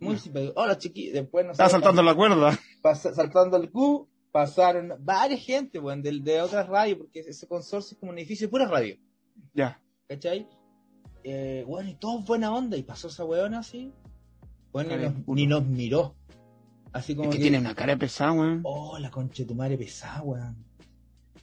[0.00, 0.52] Muy simpático.
[0.56, 2.58] Hola chiquillos, después no sé, Está saltando la cuerda.
[2.82, 7.94] pasa- saltando el Q, pasaron varias gente, bueno, de, de otras radios, porque ese consorcio
[7.94, 8.96] es como un edificio de pura radio.
[9.52, 9.80] Ya.
[10.08, 10.48] ¿Cachai?
[11.24, 12.76] Eh, bueno, y todo buena onda.
[12.76, 13.92] Y pasó esa weona así.
[14.72, 16.14] Bueno, ni nos, ni nos miró.
[16.92, 18.60] Así como Es que que, tiene una cara pesada, weón.
[18.62, 20.56] oh, la concha de tu madre pesada, weón.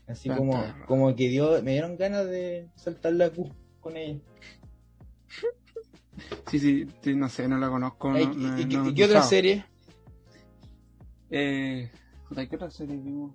[0.06, 4.18] Así Tanta como, como que dio, me dieron ganas de saltar la Q con ella.
[6.50, 8.10] Sí, sí, sí, no sé, no la conozco.
[8.10, 9.64] No- ¿Y, no qué otra serie?
[11.30, 11.90] Eh,
[12.48, 13.32] ¿qué otra serie vimos?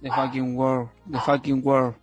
[0.00, 1.94] The fucking world, the fucking world.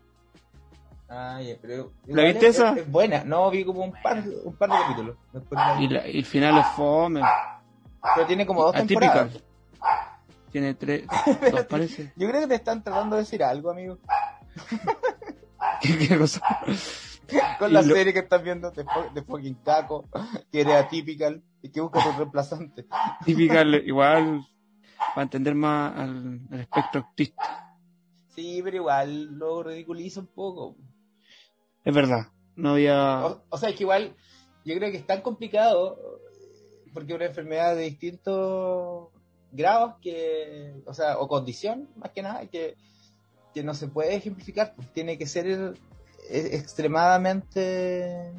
[1.16, 1.92] Ah, ya, pero.
[2.08, 2.72] ¿La viste es- esa?
[2.72, 5.18] Es, es buena, no, vi como un par, un par de capítulos.
[5.32, 5.86] Después la vi.
[5.86, 7.22] Y, la- y el final es fome.
[8.16, 9.00] Pero tiene como dos Atípica.
[9.00, 9.44] temporadas.
[10.52, 11.06] Tiene tres,
[11.52, 12.12] dos parece.
[12.16, 13.98] Yo creo que te están tratando de decir algo, amigo.
[15.82, 16.42] ¿Qué, qué cosa?
[17.60, 20.08] Con la lo- serie que estás viendo de, fu- de fucking Caco,
[20.52, 22.86] que era atypical y que busca tu reemplazante.
[23.26, 24.46] Típica, le- igual,
[25.16, 27.76] para entender más al, al espectro autista.
[28.36, 30.76] Sí, pero igual lo ridiculiza un poco.
[31.84, 33.26] Es verdad, no había...
[33.26, 34.16] O, o sea, es que igual
[34.66, 35.98] yo creo que es tan complicado
[36.94, 39.10] porque es una enfermedad de distintos
[39.52, 42.76] grados que, o sea, o condición, más que nada, que,
[43.54, 44.74] que no se puede ejemplificar.
[44.76, 48.32] pues, Tiene que ser eh, extremadamente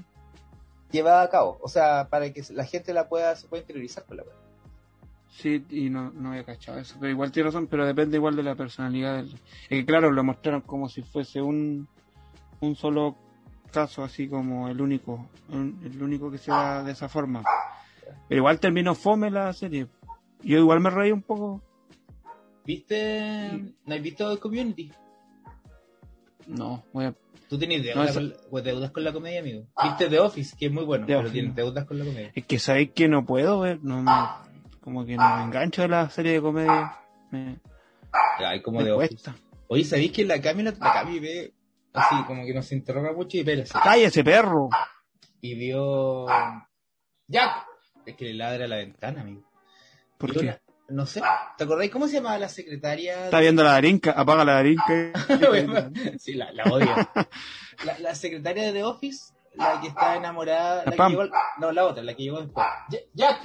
[0.90, 1.59] llevada a cabo.
[1.62, 4.35] O sea, para que la gente la pueda, se pueda interiorizar con la web.
[5.31, 8.44] Sí, y no, no había cachado eso, pero igual tiene razón, pero depende igual de
[8.44, 9.16] la personalidad.
[9.16, 9.35] Del...
[9.35, 11.88] Es que claro, lo mostraron como si fuese un,
[12.60, 13.16] un solo
[13.75, 17.42] caso, así como el único, el único que se da de esa forma.
[18.29, 19.87] Pero igual terminó fome la serie.
[20.42, 21.60] Yo igual me reí un poco.
[22.64, 23.75] ¿Viste?
[23.85, 24.90] ¿No has visto Community?
[26.46, 27.14] No, voy a...
[27.48, 29.66] Tú tienes deuda No, con, pues, deudas con la comedia, amigo.
[29.83, 31.56] Viste The Office, que es muy bueno, The pero Office, tienes no.
[31.56, 32.33] deudas con la comedia.
[32.35, 34.10] Es que sabéis que no puedo ver, no me...
[34.81, 36.98] Como que no me engancho de la serie de comedia.
[37.31, 37.58] Me,
[38.38, 39.08] Ay, como me The Office.
[39.14, 39.35] cuesta.
[39.68, 41.54] Oye, ¿sabéis que la Cami, la, la Cami ve
[41.95, 43.73] así, como que nos interroga mucho y así?
[43.83, 44.69] ¡Cállese, perro!
[45.40, 46.27] Y vio...
[47.27, 47.65] ¡Ya!
[48.05, 49.42] Es que le ladra a la ventana, amigo.
[50.19, 50.40] ¿Por qué?
[50.40, 51.23] una- No sé,
[51.57, 53.25] ¿te acordáis cómo se llamaba la secretaria?
[53.25, 55.13] Está viendo la darinca, apaga la darinca.
[56.19, 56.95] sí, la, la odio.
[57.85, 61.25] La, la secretaria de The Office, la que está enamorada, la, La que llegó,
[61.59, 62.67] no, la otra, la que llegó después.
[63.15, 63.40] Ya,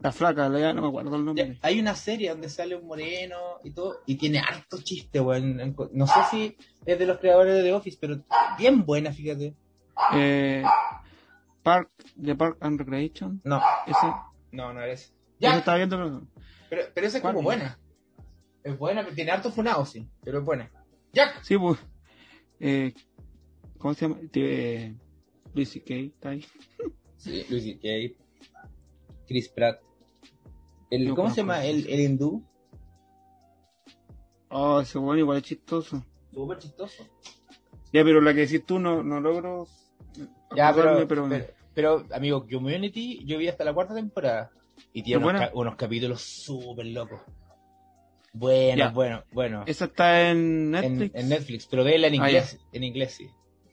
[0.00, 1.58] la flaca, la- no me acuerdo el nombre.
[1.62, 5.74] Hay una serie donde sale un moreno y todo, y tiene harto chiste, weón.
[5.92, 8.22] No sé si es de los creadores de The Office, pero
[8.58, 9.54] bien buena, fíjate.
[10.14, 10.62] Eh,
[11.62, 13.40] Park, de Park and Recreation.
[13.44, 14.06] No, Ese,
[14.52, 15.12] no, no eres.
[15.40, 15.96] Ya, estaba viendo.
[15.96, 16.26] pero-
[16.70, 17.78] pero, pero esa es como buena.
[18.62, 20.70] Es buena, pero tiene harto funado, sí, pero es buena.
[21.12, 21.78] Ya, Sí, pues.
[22.60, 22.92] Eh,
[23.78, 24.20] ¿Cómo se llama?
[24.34, 24.94] Eh,
[25.54, 25.94] Luis C.K.
[25.94, 26.44] está ahí.
[27.16, 28.16] Sí, Luis C.K.
[29.28, 29.80] Chris Pratt.
[30.90, 31.64] El, ¿Cómo se llama?
[31.64, 32.44] El, el hindú.
[34.48, 36.04] Oh, ese bueno igual es chistoso.
[36.32, 37.06] Súper chistoso.
[37.92, 39.66] Ya, pero la que decís tú no, no logro.
[40.54, 41.28] Ya, pero, acordarme, pero,
[41.74, 44.50] pero, amigo, Community yo vi hasta la cuarta temporada.
[44.92, 45.48] Y tiene ¿Es unos, buena?
[45.50, 47.20] ca- unos capítulos súper locos.
[48.32, 48.90] Bueno, Ya.
[48.90, 49.64] bueno, bueno.
[49.66, 51.14] Esa está en Netflix.
[51.14, 52.58] en Netflix, pero vela en Ah, inglés.
[52.72, 53.26] en inglés, sí.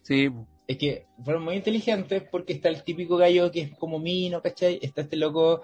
[0.04, 0.48] Sí, pues.
[0.66, 4.80] Es que fueron muy inteligentes porque está el típico gallo que es como Mino, ¿cachai?
[4.82, 5.62] Está este loco,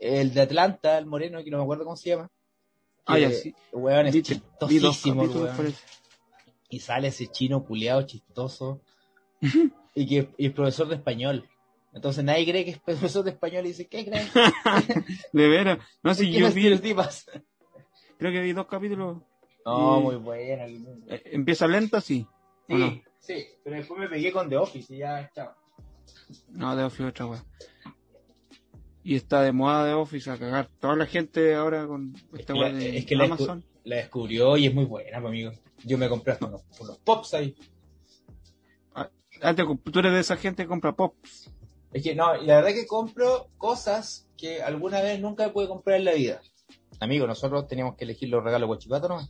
[0.00, 2.28] el de Atlanta, el moreno, que no me acuerdo cómo se llama.
[3.06, 3.54] Ah, ya, sí.
[3.72, 5.74] Weón, es chistosísimo, weón.
[6.68, 8.80] Y sale ese chino culeado chistoso.
[9.94, 11.48] y que y es profesor de español.
[11.92, 14.30] Entonces nadie cree que es profesor de español y dice, ¿qué crees?
[15.32, 15.78] De veras.
[16.02, 17.24] No sé, ¿Qué yo vi, estereotipas?
[18.18, 19.18] creo que vi dos capítulos.
[19.64, 20.64] No, Y- muy bueno.
[21.08, 22.26] Eh, Empieza lenta, sí.
[22.68, 23.00] ¿o Sí, no?
[23.20, 25.54] sí, pero después me pegué con The Office y ya, chao.
[26.48, 27.44] No, de Office otra wea.
[29.08, 30.68] Y está de moda de Office a cagar.
[30.80, 33.64] Toda la gente ahora con esta que wea la- de es que la Amazon.
[33.84, 35.52] La descubrió y es muy buena, pues, amigo.
[35.84, 37.54] Yo me compré hasta unos, unos pops ahí.
[39.42, 41.50] Ah, te comp- tú eres de esa gente que compra pops.
[41.92, 46.04] Es que no, la verdad que compro cosas que alguna vez nunca pude comprar en
[46.06, 46.40] la vida.
[46.98, 49.20] Amigo, nosotros teníamos que elegir los regalos guachipato, ¿no?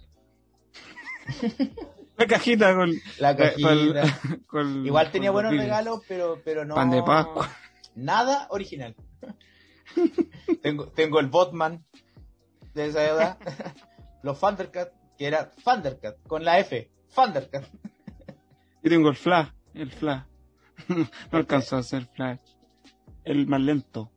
[2.17, 4.21] La cajita con, La cajita.
[4.47, 6.75] con- Igual tenía buenos los regalos, pero, pero no.
[6.77, 7.51] Pan de Pascua.
[7.95, 8.95] Nada original.
[10.63, 11.85] tengo, tengo el Botman
[12.75, 13.39] de esa edad.
[14.23, 16.91] Los Thundercat, que era Thundercat, con la F.
[17.15, 17.65] Thundercat.
[18.83, 19.49] Yo tengo el Flash.
[19.75, 20.25] El Flash.
[20.89, 22.41] no alcanzó a hacer Flash.
[23.25, 24.11] El más lento.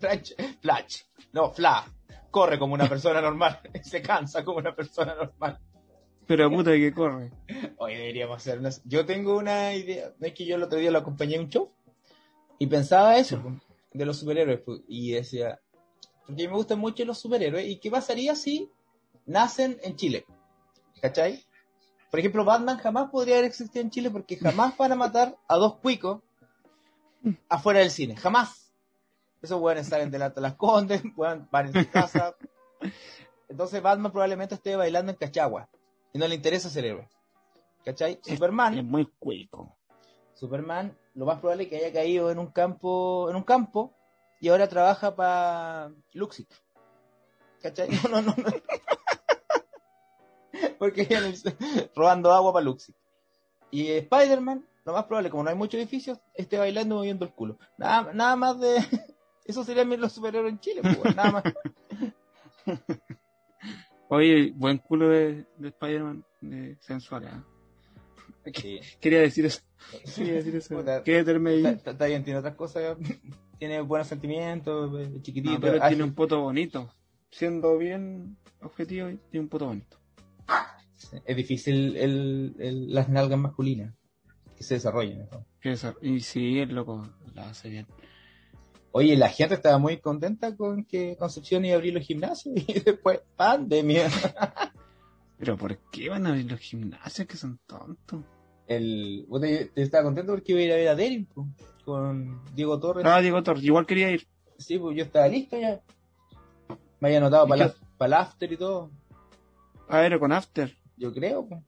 [0.00, 0.32] Flash.
[0.60, 1.02] Flash.
[1.32, 1.88] No, Flash.
[2.30, 3.60] Corre como una persona normal.
[3.82, 5.58] Se cansa como una persona normal.
[6.26, 7.30] Pero puta que corre.
[7.78, 8.70] Hoy deberíamos hacer una...
[8.84, 10.12] Yo tengo una idea.
[10.20, 11.72] Es que yo el otro día lo acompañé a un show.
[12.58, 13.42] Y pensaba eso,
[13.96, 14.60] de los superhéroes.
[14.60, 15.60] pues, Y decía,
[16.26, 17.66] porque me gustan mucho los superhéroes.
[17.66, 18.70] ¿Y qué pasaría si
[19.26, 20.26] nacen en Chile?
[21.00, 21.44] ¿Cachai?
[22.10, 25.56] Por ejemplo, Batman jamás podría haber existido en Chile porque jamás van a matar a
[25.56, 26.22] dos cuicos
[27.48, 28.16] afuera del cine.
[28.16, 28.72] Jamás.
[29.42, 32.36] Esos weones salen de la las condes, van en su casa.
[33.48, 35.68] Entonces Batman probablemente esté bailando en Cachagua.
[36.12, 37.08] Y no le interesa ser héroe.
[37.84, 38.18] ¿Cachai?
[38.22, 39.76] Superman Es muy cuico.
[40.36, 43.94] Superman, lo más probable es que haya caído en un campo, en un campo,
[44.38, 46.48] y ahora trabaja para Luxic.
[47.62, 47.88] ¿Cachai?
[48.10, 48.34] No, no, no.
[48.36, 48.52] no.
[50.78, 51.08] Porque
[51.94, 52.94] robando agua para Luxic.
[53.70, 57.58] Y Spider-Man, lo más probable, como no hay muchos edificios, esté bailando moviendo el culo.
[57.78, 58.76] Nada, nada más de.
[59.44, 61.44] Eso serían los superhéroes en Chile, pues, nada más.
[64.08, 66.24] Oye, buen culo de, de Spider-Man.
[66.40, 67.55] De sensual, ¿eh?
[68.54, 68.80] Sí.
[69.00, 69.60] Quería decir eso.
[70.14, 70.76] Quería decir eso.
[70.76, 71.02] Puta.
[71.02, 71.66] Qué meterme ahí.
[71.66, 72.96] Está, bien, tiene otras cosas.
[73.58, 75.54] Tiene buenos sentimientos, es chiquitito.
[75.54, 75.88] No, pero ágil.
[75.88, 76.90] tiene un poto bonito.
[77.30, 79.98] Siendo bien objetivo, tiene un poto bonito.
[81.24, 83.94] Es difícil el, el- las nalgas masculinas
[84.56, 85.28] que se desarrollen.
[86.02, 87.86] Y sí, el loco la hace bien.
[88.92, 92.80] Oye, la gente estaba muy contenta con que Concepción iba a abrir los gimnasios y
[92.80, 94.08] después pandemia.
[95.38, 98.24] Pero ¿por qué van a abrir los gimnasios que son tontos?
[98.66, 99.26] El,
[99.74, 101.28] te estaba contento porque iba a ir a ver a Derin
[101.84, 103.04] con Diego Torres.
[103.06, 104.26] Ah, Diego Torres, igual quería ir.
[104.58, 105.80] Sí, pues yo estaba listo ya.
[107.00, 107.74] Me había anotado ¿Y para qué?
[108.00, 108.90] el after y todo.
[109.88, 110.74] A ver, con After.
[110.96, 111.46] Yo creo.
[111.46, 111.62] po.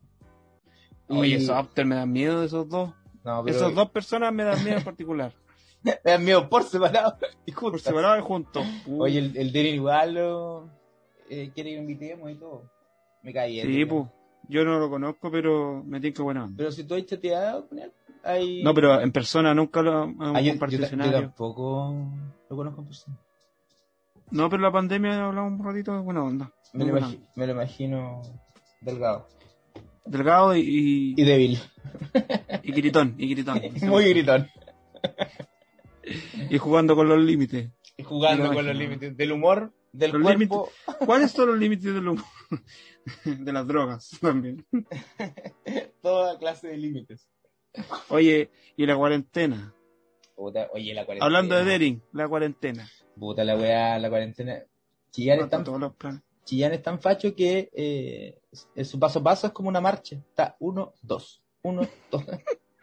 [1.09, 2.91] Oye, Y- esos After me dan miedo esos dos.
[3.25, 5.33] No, pero Esas dos personas me dan miedo en particular.
[5.83, 7.83] me dan miedo por separado y Por juntas.
[7.83, 8.67] separado y juntos.
[8.91, 10.69] Oye, el, el Derin igual lo,
[11.31, 12.65] eh, quiere que invitemos y todo.
[13.23, 13.61] Me caí.
[13.61, 14.07] sí, pues.
[14.49, 16.57] Yo no lo conozco, pero me tinca buena onda.
[16.57, 17.93] Pero si tú has chateado con él,
[18.25, 18.63] hay...
[18.63, 21.21] No, pero en persona nunca lo hemos Ah, yo, yo compartido ta- yo escenario.
[21.29, 21.95] tampoco
[22.49, 23.19] lo conozco en persona.
[24.31, 26.53] No, pero la pandemia hablamos un ratito de buena onda.
[26.73, 28.23] Me lo, buena me lo imagino
[28.81, 29.27] delgado.
[30.05, 31.59] Delgado y, Y débil.
[32.63, 33.61] y, gritón, y gritón.
[33.83, 34.49] Muy gritón.
[36.51, 37.71] Y jugando con los límites.
[37.97, 40.71] Y jugando con los límites del humor, del Los cuerpo,
[41.05, 42.25] ¿Cuáles son los límites del humor?
[43.25, 44.65] De las drogas también.
[46.03, 47.29] toda clase de límites.
[48.09, 49.75] Oye, y la cuarentena.
[50.35, 51.27] Puta, oye, la cuarentena.
[51.27, 52.89] Hablando de Dering, la cuarentena.
[53.19, 54.63] Puta, la weá, la cuarentena.
[55.11, 55.65] Chillán es tan.
[56.45, 58.41] Chillán es tan facho que eh,
[58.85, 60.17] su paso a paso es como una marcha.
[60.17, 62.23] Está uno, dos, uno, dos.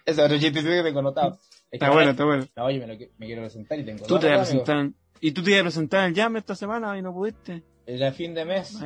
[0.06, 1.34] Ese es otro chiste que tengo notado.
[1.34, 1.40] Es
[1.72, 2.46] que Está bueno, está bueno.
[2.56, 4.78] No, oye, me, lo, me quiero presentar y tengo Tú te a presentar.
[4.78, 7.64] en- Y tú te ibas a presentar en el Jam esta semana y no pudiste.
[7.88, 8.78] Era fin de mes.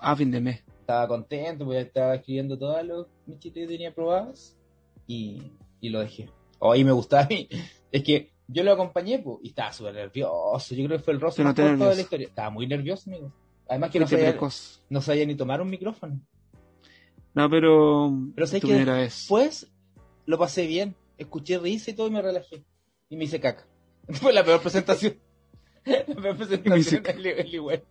[0.00, 0.64] A fin de mes.
[0.80, 4.56] Estaba contento porque estaba escribiendo todos los mis chistes que tenía probados
[5.06, 6.30] y, y lo dejé.
[6.58, 7.48] Hoy me gustaba a mí.
[7.92, 10.74] Es que yo lo acompañé po, y estaba súper nervioso.
[10.76, 12.28] Yo creo que fue el rostro más notó corto de la historia.
[12.28, 13.32] Estaba muy nervioso, amigo.
[13.68, 14.82] Además que no sabía, precoz.
[14.88, 16.20] no sabía ni tomar un micrófono.
[17.34, 18.12] No, pero.
[18.34, 19.14] Pero sé que vez.
[19.14, 19.70] Después
[20.26, 20.96] lo pasé bien.
[21.18, 22.64] Escuché risa y todo y me relajé.
[23.08, 23.66] Y me hice caca.
[24.08, 25.16] Fue la peor presentación.
[25.84, 26.44] la peor me
[26.78, 27.82] hice presentación de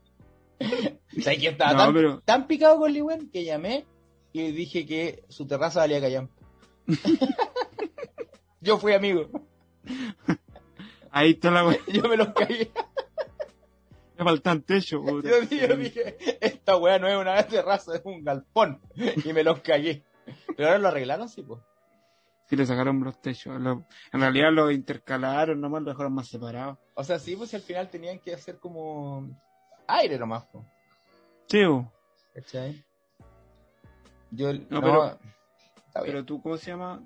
[1.12, 1.24] Liwen.
[1.24, 3.86] ¿Sabes que estaba No, tan, pero- tan picado con Liwen que llamé
[4.34, 6.34] y dije que su terraza valía callampa.
[8.62, 9.30] Yo fui amigo.
[11.12, 11.78] Ahí está la wea.
[11.88, 12.72] Yo me los caí.
[14.18, 15.30] Me faltan techo, puta.
[15.30, 18.82] Yo, yo dije, esta weá no es una terraza, es un galpón.
[19.24, 20.04] Y me los cagué.
[20.58, 21.62] Pero ahora lo arreglaron, sí, pues.
[22.48, 23.60] Sí, le sacaron los techos.
[23.62, 26.78] Lo- en realidad lo intercalaron, nomás lo dejaron más separados.
[26.96, 29.26] O sea, sí, pues si al final tenían que hacer como
[29.88, 30.66] aire nomás, pues.
[31.50, 31.60] Sí.
[32.34, 32.84] ¿Cachai?
[34.32, 35.20] Yo, no, No, pero-
[36.06, 37.02] pero tú, ¿cómo se llama?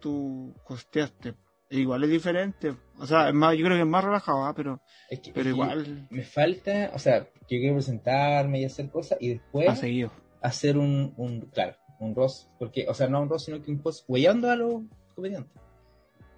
[0.00, 1.34] Tú costeaste.
[1.70, 2.74] E Igual es diferente.
[2.96, 4.54] O sea, es más, yo creo que es más relajado, ¿ah?
[4.56, 8.90] pero, Es que- pero es igual Me falta, o sea, yo quiero presentarme y hacer
[8.90, 10.10] cosas y después ha seguido.
[10.40, 12.48] hacer un, un, claro, un roast.
[12.58, 14.82] Porque, o sea, no un roast, sino que un post huellando a los
[15.14, 15.60] comediantes.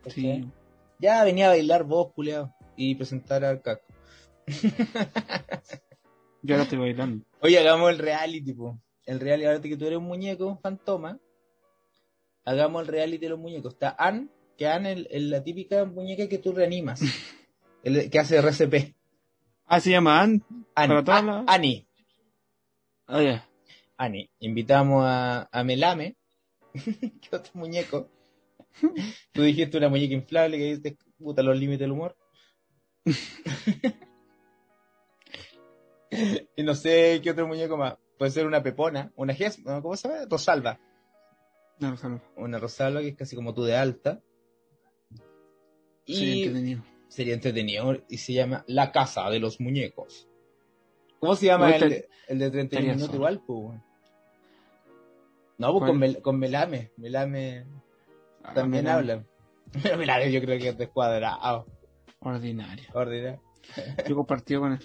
[0.09, 0.51] Sí.
[0.99, 3.85] Ya venía a bailar vos, culeado, y presentar al caco.
[6.43, 7.25] Yo ahora estoy bailando.
[7.41, 8.81] Oye, hagamos el reality, tipo.
[9.07, 11.19] El reality, ahora que tú eres un muñeco, un fantoma,
[12.45, 13.73] hagamos el reality de los muñecos.
[13.75, 17.01] Está Anne, que Anne es la típica muñeca que tú reanimas,
[17.83, 18.95] el, que hace RCP.
[19.67, 20.43] Ah, se llama Ann.
[20.75, 21.87] Annie, Para todas A- las- Annie,
[23.07, 23.49] Ah, ya.
[23.97, 24.31] Annie.
[24.39, 26.17] Invitamos a, a Melame,
[26.75, 28.09] que otro muñeco.
[29.33, 32.17] Tú dijiste una muñeca inflable que dice, puta, los límites del humor.
[36.57, 37.97] y no sé qué otro muñeco más.
[38.19, 39.61] Puede ser una pepona, una ges.
[39.65, 40.25] ¿cómo se llama?
[40.29, 40.79] Rosalba.
[41.79, 44.21] No, no, Una Rosalba que es casi como tú de alta.
[46.05, 46.83] Y Sí, entretenido.
[47.09, 50.29] sería entretenido y se llama La Casa de los Muñecos.
[51.21, 53.43] ¿Cómo se llama el, de, el de 31 estaría minutos igual?
[53.47, 53.81] Pues,
[55.59, 56.91] no, pues con, Mel- con Melame.
[56.97, 57.67] Melame
[58.43, 59.25] Ah, también mira, habla.
[59.83, 61.67] Pero Melame yo creo que es descuadrado.
[62.21, 62.85] Ordinario.
[62.95, 63.43] Ordinario.
[64.09, 64.81] Yo compartí con él.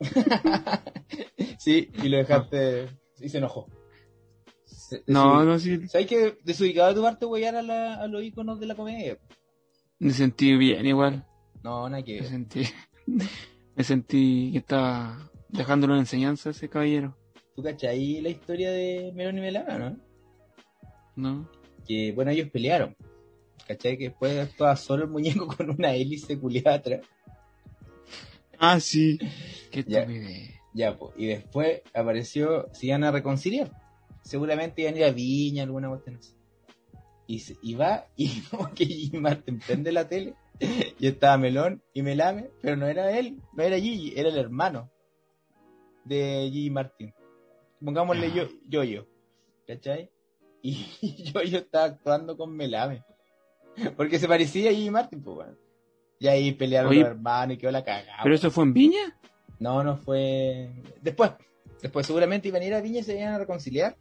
[1.58, 2.88] Sí, y lo dejaste.
[3.20, 3.68] Y se enojó.
[4.64, 5.86] Se- No, no, sí.
[5.88, 9.18] ¿Sabes que desubicado de tu parte voy a, la- a los iconos de la comedia?
[9.98, 11.24] Me sentí bien igual.
[11.62, 12.64] No, nada que Me sentí.
[13.76, 17.16] Me sentí que estaba dejándole una enseñanza a ese caballero.
[17.56, 19.96] ¿Tú cachai la historia de Melón y Melana, no?
[21.16, 21.50] ¿No?
[21.86, 22.96] que bueno, ellos pelearon.
[23.68, 23.96] ¿Cachai?
[23.96, 27.00] Que después actuaba solo el muñeco con una hélice culiada atrás.
[28.72, 29.18] Ah, sí.
[29.70, 30.06] Qué Ya.
[30.72, 31.12] Ya, pues.
[31.16, 33.70] Y después apareció, se iban a reconciliar.
[34.22, 36.34] Seguramente iban a ir a Viña, alguna cuestión así.
[37.26, 40.34] Y, se- y va, y como que Gigi Martin prende la tele,
[40.98, 44.90] y estaba Melón y Melame, pero no era él, no era Gigi, era el hermano
[46.04, 47.12] de Gigi Martin.
[47.84, 48.34] Pongámosle Ah.
[48.34, 49.06] yo, yo, yo.
[49.66, 50.10] ¿Cachai?
[50.62, 50.86] Y
[51.32, 53.04] yo, yo estaba actuando con Melame.
[53.96, 55.56] Porque se parecía a Gigi Martin, pues bueno.
[56.18, 57.00] Y ahí pelearon Oye.
[57.00, 58.20] los hermanos y quedó la cagada.
[58.22, 59.18] ¿Pero eso fue en Viña?
[59.58, 60.70] No, no fue.
[61.00, 61.32] Después.
[61.82, 63.96] Después seguramente iban a ir a Viña y se iban a reconciliar.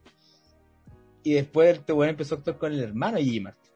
[1.24, 3.72] Y después este weón empezó a actuar con el hermano de Gigi Martin.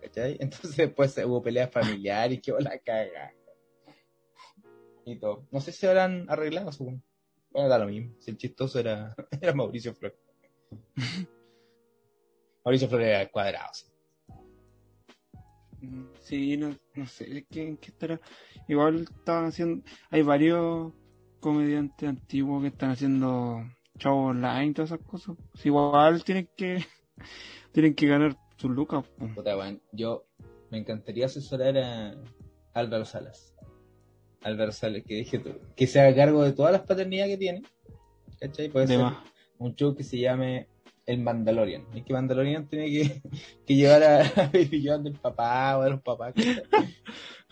[0.00, 0.36] ¿Cachai?
[0.40, 3.32] Entonces después hubo peleas familiares y quedó la caga.
[5.04, 5.46] Y todo.
[5.50, 7.00] No sé si habrán arreglado su.
[7.50, 8.14] Bueno, da lo mismo.
[8.20, 10.18] Si el chistoso era, era Mauricio Flores.
[12.64, 13.72] Mauricio Flores era cuadrado.
[13.74, 13.91] sí.
[16.20, 18.20] Sí, no, no sé ¿qué, en qué estará.
[18.68, 19.84] Igual estaban haciendo.
[20.10, 20.92] Hay varios
[21.40, 23.64] comediantes antiguos que están haciendo
[23.98, 25.36] show online y todas esas cosas.
[25.64, 26.84] Igual tienen que,
[27.72, 29.04] tienen que ganar sus lucas.
[29.34, 29.54] Puta,
[29.92, 30.24] yo
[30.70, 32.14] me encantaría asesorar a
[32.72, 33.54] Álvaro Salas.
[34.42, 37.62] Álvaro Salas, que dije tú, que se haga cargo de todas las paternidades que tiene.
[38.40, 38.68] ¿Cachai?
[38.68, 39.00] Puede ser
[39.58, 40.68] un show que se llame
[41.06, 41.84] El Mandalorian.
[41.94, 43.22] Es que Mandalorian tiene que,
[43.66, 46.34] que llevar a, a Baby Yoda del papá o de los papás.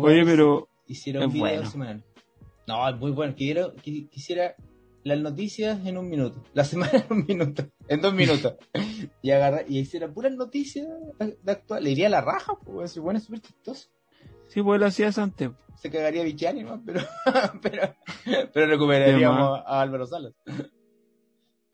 [0.00, 1.70] Oye, pero hiciera un video bueno.
[1.70, 2.04] semanal.
[2.66, 3.34] No, es muy bueno.
[3.34, 4.56] Quisiera, qui- quisiera
[5.04, 8.56] las noticias en un minuto, la semana en un minuto, en dos minutos.
[9.22, 10.88] y agarrar, y hiciera puras noticias
[11.18, 11.84] de actual.
[11.84, 13.88] Le iría a la raja, pues ese bueno es súper chistoso.
[14.48, 15.50] sí, pues lo hacías antes.
[15.76, 16.82] Se cagaría Vichiani, ¿no?
[16.84, 17.00] pero,
[17.62, 17.94] pero,
[18.52, 20.32] pero recuperaríamos a Álvaro Salas.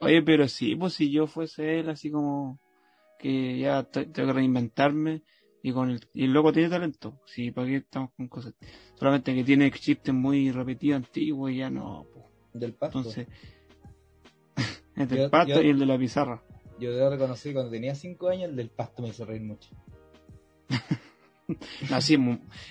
[0.03, 2.59] Oye, pero sí, pues si yo fuese él, así como
[3.19, 5.23] que ya te- tengo que reinventarme
[5.63, 7.21] y con el, y el loco tiene talento.
[7.25, 8.53] Sí, ¿para qué estamos con cosas?
[8.99, 12.05] Solamente que tiene chistes muy repetidos, antiguos y ya no.
[12.13, 12.25] pues.
[12.55, 12.99] Del pasto.
[12.99, 13.29] Entonces,
[14.97, 16.43] el del Yo- yo- y el de la pizarra.
[16.81, 19.71] Yo debo reconocer que cuando tenía cinco años, el del pasto me hizo reír mucho.
[21.91, 22.17] Así,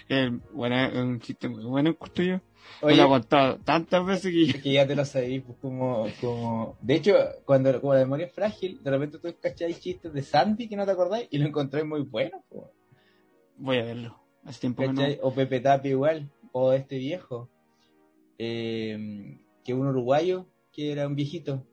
[0.09, 2.39] eh, bueno, es un chiste muy bueno, yo.
[2.81, 5.57] Me Oye, lo he contado tantas veces que ya- que ya te lo sabéis, pues
[5.59, 6.77] como, como...
[6.81, 7.15] De hecho,
[7.45, 10.85] cuando como la memoria es frágil, de repente tú cacháis chistes de Sandy que no
[10.85, 12.63] te acordáis y lo encontráis muy bueno, pues.
[13.57, 14.19] voy a verlo.
[14.45, 14.95] Hace tiempo que no.
[14.95, 15.19] ¿Cachai?
[15.21, 17.49] O Pepe Tapia igual, o este viejo,
[18.37, 21.65] eh, que un uruguayo, que era un viejito.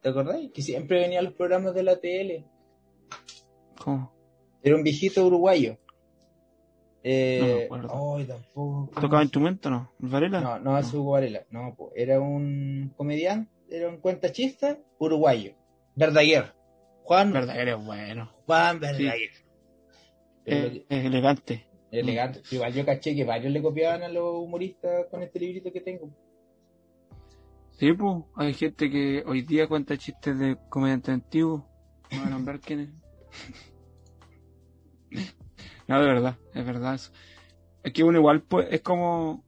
[0.00, 0.52] ¿Te acordáis?
[0.52, 2.46] Que siempre venía a los programas de la tele.
[3.82, 4.15] ¿Cómo?
[4.66, 5.74] Era un viejito uruguayo.
[5.74, 5.78] No
[7.04, 8.16] Eh, acuerdo.
[8.16, 8.90] ay, tampoco.
[9.00, 9.92] ¿Tocaba instrumento no?
[10.00, 10.40] ¿Varela?
[10.40, 11.46] No, no es Hugo Varela.
[11.50, 11.92] No, po.
[11.94, 15.52] era un comediante, era un cuentachista uruguayo.
[15.94, 16.52] Verdaguer.
[17.04, 18.32] Juan, Verdad, eres bueno.
[18.44, 19.30] Juan Verdaguer.
[20.44, 21.64] Pero Es, es elegante.
[21.92, 22.42] Elegante.
[22.50, 26.10] Igual yo caché que varios le copiaban a los humoristas con este librito que tengo.
[27.78, 31.62] Sí, pues, hay gente que hoy día cuenta chistes de comediantes antiguos.
[32.10, 32.88] No van a nombrar quién es.
[35.88, 37.12] No, de verdad, es verdad eso.
[37.84, 39.44] Es que uno igual, pues, es como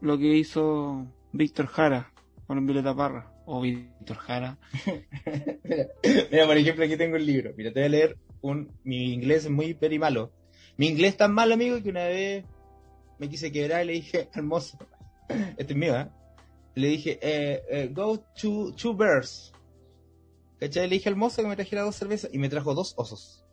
[0.00, 2.12] lo que hizo Víctor Jara
[2.46, 3.30] con un Violeta Parra.
[3.44, 4.58] O Víctor Jara.
[6.30, 7.52] mira, por ejemplo, aquí tengo el libro.
[7.56, 8.70] Mira, te voy a leer un.
[8.84, 10.32] Mi inglés es muy peri malo.
[10.76, 12.44] Mi inglés es tan malo, amigo, que una vez
[13.18, 14.78] me quise quebrar y le dije al mozo.
[15.56, 16.08] Este es mío, ¿eh?
[16.74, 19.52] Le dije, eh, eh, go to two bears.
[20.60, 20.88] ¿Cachai?
[20.88, 23.44] Le dije al mozo que me trajera dos cervezas y me trajo dos osos.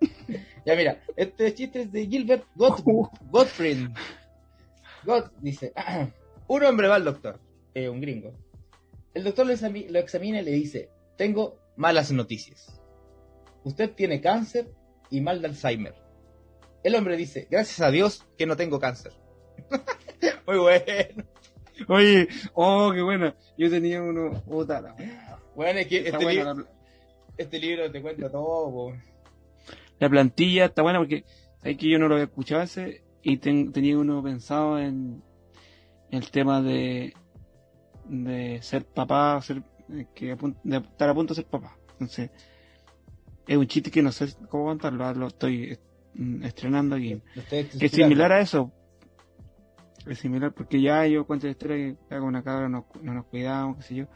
[0.66, 2.82] ya, mira, este chiste es de Gilbert Got
[3.30, 3.88] Gottfried.
[5.04, 5.72] Gott dice:
[6.48, 7.38] Un hombre va al doctor,
[7.74, 8.32] eh, un gringo.
[9.14, 12.80] El doctor lo, exami- lo examina y le dice, tengo malas noticias.
[13.64, 14.72] Usted tiene cáncer
[15.10, 15.94] y mal de Alzheimer.
[16.82, 19.12] El hombre dice, gracias a Dios que no tengo cáncer.
[20.46, 21.24] Muy bueno.
[21.88, 23.34] Oye, oh, qué buena.
[23.56, 24.42] Yo tenía uno.
[24.46, 24.94] Wea.
[25.54, 26.64] Bueno, es que este, libro, la,
[27.36, 28.70] este libro te cuenta todo.
[28.70, 28.92] po.
[30.00, 31.24] La plantilla, está buena porque
[31.62, 35.22] hay que yo no lo había escuchado ese y ten- tenía uno pensado en
[36.10, 37.14] el tema de
[38.06, 40.34] de ser papá, ser eh, que
[40.64, 41.76] de estar a punto de ser papá.
[41.92, 42.30] Entonces,
[43.46, 45.78] es un chiste que no sé cómo contarlo, lo estoy
[46.14, 47.20] mm, estrenando aquí.
[47.78, 48.72] Que es similar a eso.
[50.06, 53.26] Es similar porque ya yo cuento la historia que con una cabra, no, no nos
[53.26, 54.06] cuidábamos, qué sé yo,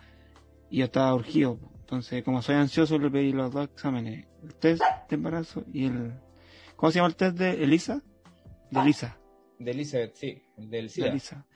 [0.71, 1.59] y yo estaba urgido.
[1.85, 6.15] Entonces, como soy ansioso, le pedí los dos exámenes, el test de embarazo y el...
[6.77, 8.01] ¿Cómo se llama el test de Elisa?
[8.71, 9.19] De Elisa,
[9.59, 10.43] De Elizabeth, sí.
[10.57, 11.09] el Del de SIDA.
[11.09, 11.47] Elisa.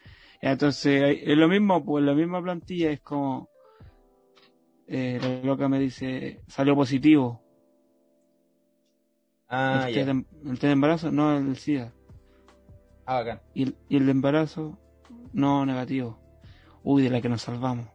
[0.43, 3.49] Ya, entonces, es lo mismo, pues la misma plantilla es como...
[4.87, 7.43] Eh, la loca me dice, salió positivo.
[9.49, 11.95] Ah, el, test de, el test de embarazo, no el SIDA.
[13.07, 13.41] Ah, bacán.
[13.55, 14.79] Y el, y el de embarazo,
[15.33, 16.21] no negativo.
[16.83, 17.89] Uy, de la que nos salvamos.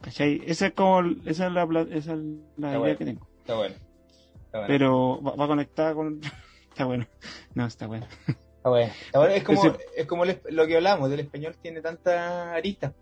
[0.00, 0.42] ¿Cachai?
[0.46, 2.18] Esa es como, esa es la, esa es
[2.56, 2.98] la idea bueno.
[2.98, 3.28] que tengo.
[3.40, 3.74] Está bueno.
[4.46, 4.66] Está bueno.
[4.66, 6.20] Pero va, va conectada con...
[6.70, 7.06] está bueno.
[7.54, 8.06] No, está bueno.
[8.56, 8.92] Está bueno.
[9.06, 9.34] Está bueno.
[9.34, 12.94] Es como, es como el lo que hablamos, del español tiene tanta arista.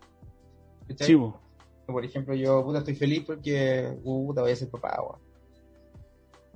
[0.87, 1.15] ¿Cachai?
[1.15, 1.39] Bo.
[1.85, 5.21] Por ejemplo, yo puta estoy feliz porque uh, puta voy a ser papá, weón.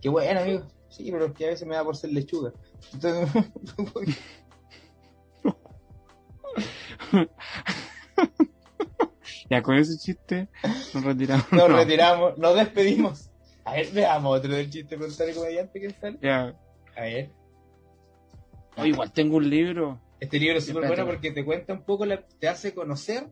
[0.01, 0.63] Qué bueno, amigo.
[0.89, 2.51] Sí, pero es que a veces me da por ser lechuga.
[2.93, 3.29] Entonces,
[9.51, 10.47] ya con ese chiste
[10.93, 11.51] nos retiramos.
[11.51, 13.29] nos No, retiramos, nos despedimos.
[13.65, 16.17] A ver, veamos otro del chiste contrario comediante que sale.
[16.21, 16.57] Ya.
[16.95, 17.31] A ver.
[18.77, 20.01] Oh, igual tengo un libro.
[20.19, 23.27] Este libro es súper bueno porque te cuenta un poco, la- te hace conocer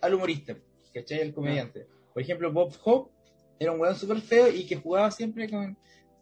[0.00, 0.56] al humorista,
[0.94, 1.20] ¿cachai?
[1.20, 1.86] El comediante.
[2.12, 3.12] Por ejemplo, Bob Hope
[3.58, 5.76] era un weón súper feo y que jugaba siempre con,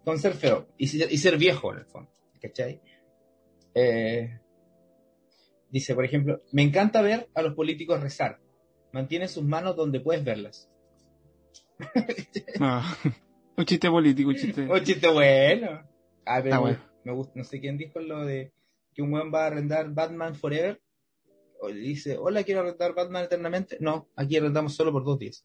[0.04, 2.80] con ser feo y ser, y ser viejo en el fondo, ¿cachai?
[3.74, 4.38] Eh,
[5.70, 8.38] Dice, por ejemplo, me encanta ver a los políticos rezar.
[8.92, 10.70] Mantiene sus manos donde puedes verlas.
[12.58, 12.82] No.
[13.56, 14.62] un chiste político, un chiste.
[14.62, 15.82] Un chiste bueno.
[16.24, 16.78] Ah, pero bueno.
[17.04, 18.52] me gusta, no sé quién dijo lo de
[18.94, 20.80] que un weón va a arrendar Batman Forever.
[21.60, 23.76] O le dice, hola, quiero arrendar Batman eternamente.
[23.80, 25.44] No, aquí arrendamos solo por dos días.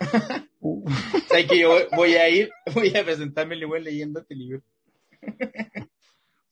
[0.60, 0.84] Uh,
[1.28, 4.60] ¿Sabes que yo voy- a ir, voy a presentarme el igual leyendo este libro?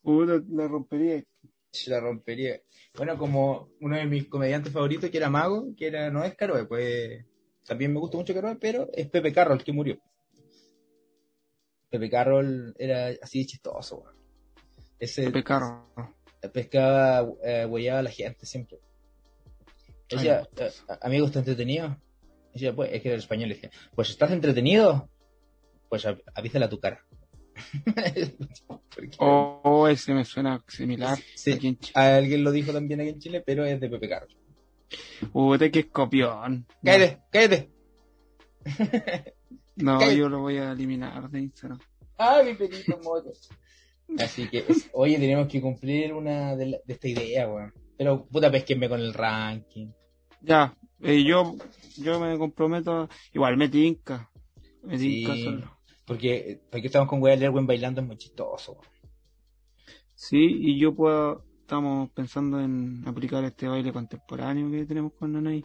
[0.01, 1.25] puta, la rompería.
[1.73, 2.61] Ch, La rompería.
[2.97, 6.65] Bueno, como uno de mis comediantes favoritos, que era Mago, que era, no es Caroe,
[6.67, 7.25] pues
[7.67, 9.99] también me gusta mucho Caroe, pero es Pepe Carroll que murió.
[11.91, 14.17] Pepe Carroll era así de chistoso, weón.
[14.99, 15.93] Ese Pecarro.
[16.53, 18.79] pescaba, eh, huellaba a la gente siempre.
[20.09, 20.71] Decía, Ay, "Eh,
[21.03, 21.97] amigo, ¿está entretenido?
[22.55, 25.11] Decía, pues, es que era el español, decía, pues, ¿estás entretenido?
[25.89, 27.05] Pues av- avísala a tu cara.
[29.19, 31.19] Oh, oh, ese me suena similar.
[31.35, 31.53] Sí.
[31.53, 31.93] Aquí en Chile.
[32.01, 34.35] Alguien lo dijo también aquí en Chile, pero es de Pepe Carroll.
[35.33, 36.67] Puta, que escopión.
[36.83, 37.19] No, ¡Cállate!
[37.31, 37.71] ¡Cállate!
[39.77, 40.17] No, cállate.
[40.17, 41.79] yo lo voy a eliminar de Instagram.
[42.17, 43.31] ¡Ah, mi pelito moto!
[44.19, 47.75] Así que, es- oye, tenemos que cumplir una de, la- de esta idea, weón.
[47.99, 49.89] Pero, puta, pesquenme con el ranking.
[50.41, 51.57] Ya, eh, yo,
[51.99, 53.11] yo me comprometo.
[53.35, 54.31] Igual me tinca.
[54.83, 55.09] Me Sí.
[55.25, 55.76] tinca hacerlo.
[56.07, 58.79] Porque, porque estamos con Weá Lerwen bailando, es muy chistoso.
[60.15, 61.45] Sí, y yo puedo.
[61.61, 65.65] Estamos pensando en aplicar este baile contemporáneo que tenemos con Nanay.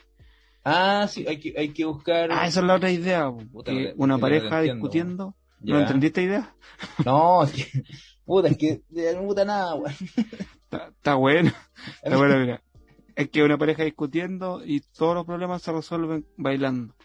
[0.64, 2.32] Ah, sí, hay que, hay que buscar.
[2.32, 3.32] Ah, esa es la otra idea.
[3.32, 5.36] Puta, que una pareja discutiendo.
[5.60, 5.76] Ya.
[5.76, 6.56] ¿No entendiste idea?
[7.06, 7.84] No, es que.
[8.26, 9.94] Puta, es que no me gusta nada, weón.
[10.64, 11.52] Está, está bueno.
[12.02, 12.62] Está bueno, mira.
[13.14, 16.96] Es que una pareja discutiendo y todos los problemas se resuelven bailando.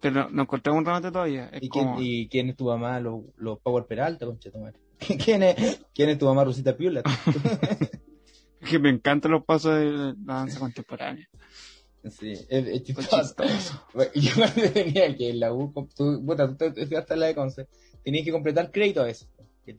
[0.00, 1.48] Pero no, no encontramos un remate todavía.
[1.52, 3.00] Es ¿Y quién, como, ¿Y quién es tu mamá?
[3.00, 4.78] Los los Power Peralta, concha tu madre.
[5.24, 7.02] ¿Quién es, ¿Quién es tu mamá, Rosita Piula?
[8.68, 11.28] que me encantan los pasos de la danza contemporánea.
[12.10, 13.34] Sí, es, es chistoso.
[14.14, 17.34] yo cuando tenía que en la U, tú, puta, tú te estudiaste en la de
[17.34, 17.66] Conce,
[18.04, 19.28] tenías que completar crédito a veces.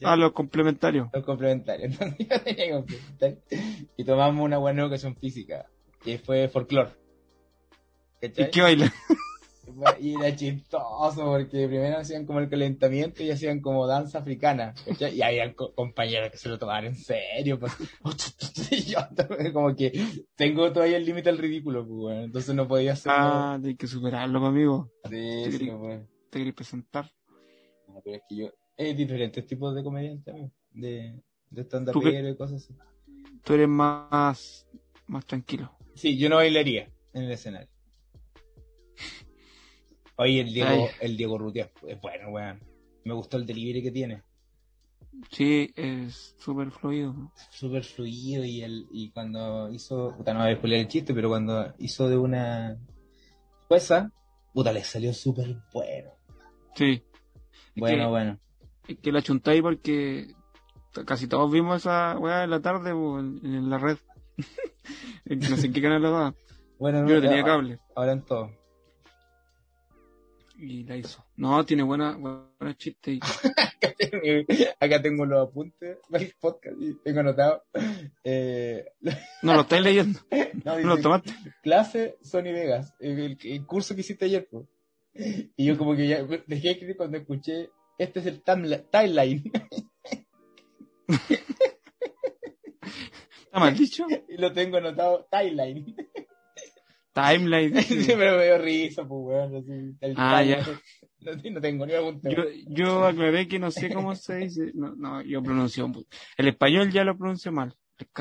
[0.03, 1.07] Ah, los complementarios.
[1.11, 1.91] Los complementarios.
[1.91, 3.37] Entonces yo tenía que complementar.
[3.97, 5.65] Y tomamos una buena educación física,
[6.03, 6.91] que fue folclore.
[8.21, 8.93] ¿Y qué baila?
[9.99, 14.73] Y era chistoso porque primero hacían como el calentamiento y hacían como danza africana.
[14.85, 15.15] ¿cachai?
[15.15, 17.59] Y había co- compañeros que se lo tomaban en serio.
[17.59, 17.73] Pues.
[18.71, 18.99] Y yo
[19.53, 19.91] como que
[20.35, 22.23] tengo todavía el límite al ridículo, pues, bueno.
[22.23, 24.91] entonces no podía hacer Ah, hay que superarlo, amigo.
[25.09, 25.71] Sí, sí.
[26.29, 27.11] Te quería presentar.
[27.87, 28.49] No, pero es que yo.
[28.77, 30.35] Hay diferentes tipos de comediantes.
[30.71, 31.19] De,
[31.49, 32.75] de stand ¿Tú qué- y cosas así.
[33.43, 34.67] Tú eres más,
[35.07, 35.71] más tranquilo.
[35.95, 37.67] Sí, yo no bailaría en el escenario.
[40.21, 40.95] Oye, el Diego, Ay.
[40.99, 42.59] el Diego Rutia es bueno, weón.
[43.05, 44.21] Me gustó el delivery que tiene.
[45.31, 47.31] Sí, es súper fluido.
[47.51, 51.29] Súper fluido y el, y cuando hizo, puta no voy a spoilear el chiste, pero
[51.29, 52.77] cuando hizo de una
[53.67, 54.11] jueza,
[54.53, 56.11] puta le salió súper bueno.
[56.75, 57.01] Sí.
[57.75, 58.39] Bueno, que- bueno.
[58.87, 60.33] Es que la chuntáis porque
[61.05, 63.97] casi todos vimos esa weá en la tarde en, en la red.
[65.25, 66.35] no sé en qué canal lo daba.
[66.77, 67.79] Bueno, Yo no tenía cable.
[67.95, 68.51] Ahora en todo.
[70.61, 71.23] Y la hizo.
[71.37, 73.17] No, tiene buena, buenos chistes.
[73.17, 73.19] y-
[73.81, 74.45] Acá tengo,
[74.79, 77.63] acá tengo los apuntes del podcast y tengo anotado.
[78.23, 78.85] Eh,
[79.41, 80.19] No lo estáis leyendo.
[80.65, 81.31] no, No lo tomaste.
[81.63, 84.49] clase Sony Vegas, el, curso que hiciste ayer.
[85.13, 89.43] Y yo como que ya dejé de escribir cuando escuché, este es el timeline.
[93.45, 94.05] ¿Está mal dicho?
[94.27, 95.95] y lo tengo anotado, timeline.
[97.13, 97.73] Timeline.
[97.83, 99.55] Sí, pero me dio risa, pues weón.
[99.55, 100.65] Así, el Ah, ya.
[101.21, 102.33] No, no tengo ni algún tema.
[102.33, 104.71] Yo, yo aclaré que no sé cómo se dice.
[104.73, 105.91] No, no yo pronuncio.
[106.37, 107.75] El español ya lo pronuncio mal.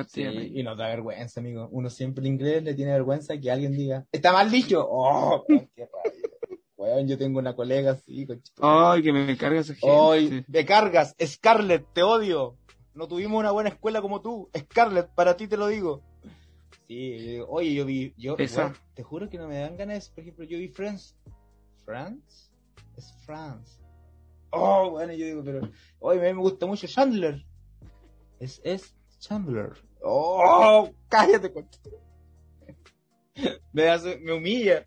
[0.08, 1.68] Sí, y nos da vergüenza, amigo.
[1.70, 4.84] Uno siempre el inglés le tiene vergüenza que alguien diga, ¿está mal dicho?
[4.84, 5.44] ¡Oh!
[5.48, 6.28] weón, qué rabia.
[6.76, 8.26] Weón, yo tengo una colega así.
[8.60, 9.86] Ay, que me carga esa gente.
[9.88, 12.56] Hoy me cargas, Scarlett, te odio.
[12.94, 14.50] No tuvimos una buena escuela como tú.
[14.56, 16.02] Scarlett, para ti te lo digo.
[16.86, 18.74] Sí, yo digo, oye, yo vi, yo, Esa.
[18.94, 21.16] te juro que no me dan ganas, por ejemplo, yo vi Friends.
[21.84, 22.50] ¿France?
[22.96, 23.80] Es France.
[24.50, 27.44] Oh, bueno, yo digo, pero, oye, a mí me gusta mucho Chandler.
[28.40, 29.72] Es, es Chandler.
[30.02, 31.52] Oh, cállate.
[33.72, 34.84] Me hace, me humilla.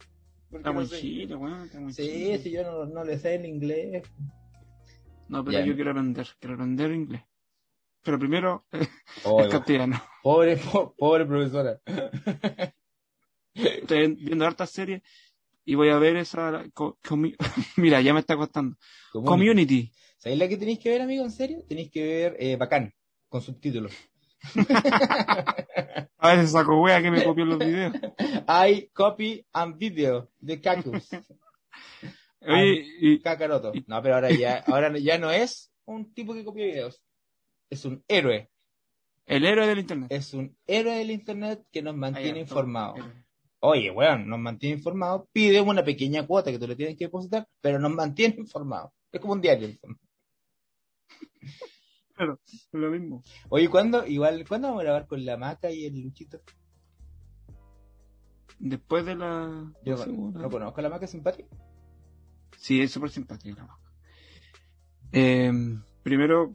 [0.51, 1.63] Está no muy sé- chile, weón.
[1.65, 4.03] Está muy Sí, si yo no, no le sé el inglés.
[5.29, 5.65] No, pero Ya.
[5.65, 6.27] yo quiero aprender.
[6.39, 7.21] Quiero aprender inglés.
[8.03, 8.87] Pero primero, eh,
[9.23, 10.01] Oh, el castellano.
[10.23, 11.79] Pobre, po- pobre profesora.
[13.53, 15.01] Estoy viendo hartas series
[15.65, 16.63] y voy a ver esa.
[16.73, 17.35] co- comi-
[17.77, 18.77] Mira, ya me está costando.
[19.11, 19.91] Community.
[20.17, 21.23] ¿Sabéis la que tenéis que ver, amigo?
[21.23, 21.63] ¿En serio?
[21.67, 22.93] Tenéis que ver eh, Bacán,
[23.29, 23.91] con subtítulos.
[26.17, 27.93] A veces saco wea que me copió los videos.
[28.47, 31.09] I copy and video de Cactus.
[32.41, 33.71] Oye, y, Kakaroto.
[33.87, 37.03] No, pero ahora ya, ahora ya no es un tipo que copia videos.
[37.71, 38.49] Es un héroe.
[39.25, 40.11] el héroe del internet.
[40.11, 42.99] Es un héroe del internet que nos mantiene informados.
[43.61, 45.29] Oye, weón, nos mantiene informados.
[45.31, 48.91] Pide una pequeña cuota que tú le tienes que depositar, pero nos mantiene informados.
[49.11, 49.69] Es como un diario.
[52.13, 53.23] Claro, es lo mismo.
[53.49, 54.05] Oye, ¿cuándo?
[54.05, 56.39] Igual, ¿cuándo vamos a grabar con la maca y el luchito?
[58.59, 59.73] Después de la...
[59.83, 61.49] Yo no conozco a la maca simpática.
[62.57, 63.57] Sí, es súper simpático.
[63.57, 63.91] la vaca.
[65.13, 65.51] Eh,
[66.03, 66.53] primero,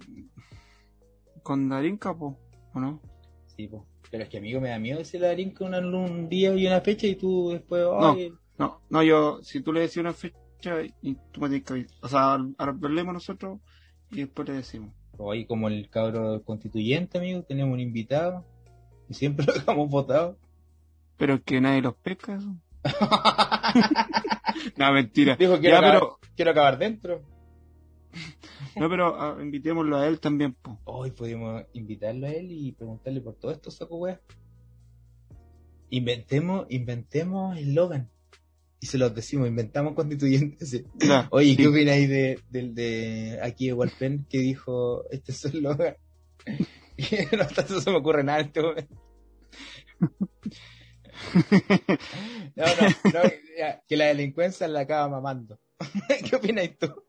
[1.47, 2.37] con Darín Capo,
[2.75, 3.01] ¿o no?
[3.47, 3.87] Sí, po.
[4.11, 6.67] Pero es que amigo me da miedo decirle a Darín con un, un día y
[6.67, 8.13] una fecha y tú después, No.
[8.15, 11.73] ay, No, no, yo, si tú le decís una fecha y tú me tienes que
[11.75, 11.97] avisar.
[12.03, 13.61] O sea, hablemos nosotros
[14.11, 14.93] y después le decimos.
[15.19, 18.45] Hoy como el cabro constituyente, amigo, tenemos un invitado
[19.09, 20.37] y siempre lo dejamos votado.
[21.17, 22.57] Pero es que nadie los pesca, eso.
[24.77, 25.37] no, mentira.
[25.37, 27.23] Dijo, quiero, Ya, acabar, pero, quiero acabar dentro.
[28.77, 30.79] No, pero ah, invitémoslo a él también, po.
[30.85, 34.21] Hoy podemos invitarlo a él y preguntarle por todo esto, saco weá.
[35.91, 38.11] Inventemos, inventemos eslogan.
[38.81, 40.85] Y se los decimos, inventamos constituyentes.
[40.99, 41.57] Claro, Oye, sí.
[41.57, 45.97] ¿qué opináis de, del de aquí de Walpen que dijo este es eslogan?
[47.39, 48.95] no tanto se me ocurre nada en este momento.
[52.57, 53.23] No, no, no,
[53.59, 55.59] ya, que la delincuencia la acaba mamando.
[56.29, 57.06] ¿Qué opináis tú?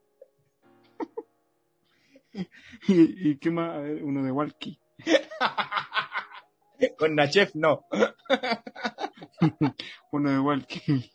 [2.88, 3.76] ¿Y, y qué más?
[3.76, 4.78] A ver, uno de Walkie.
[6.98, 7.86] Con Nachef no.
[10.12, 11.10] Uno de Walkie.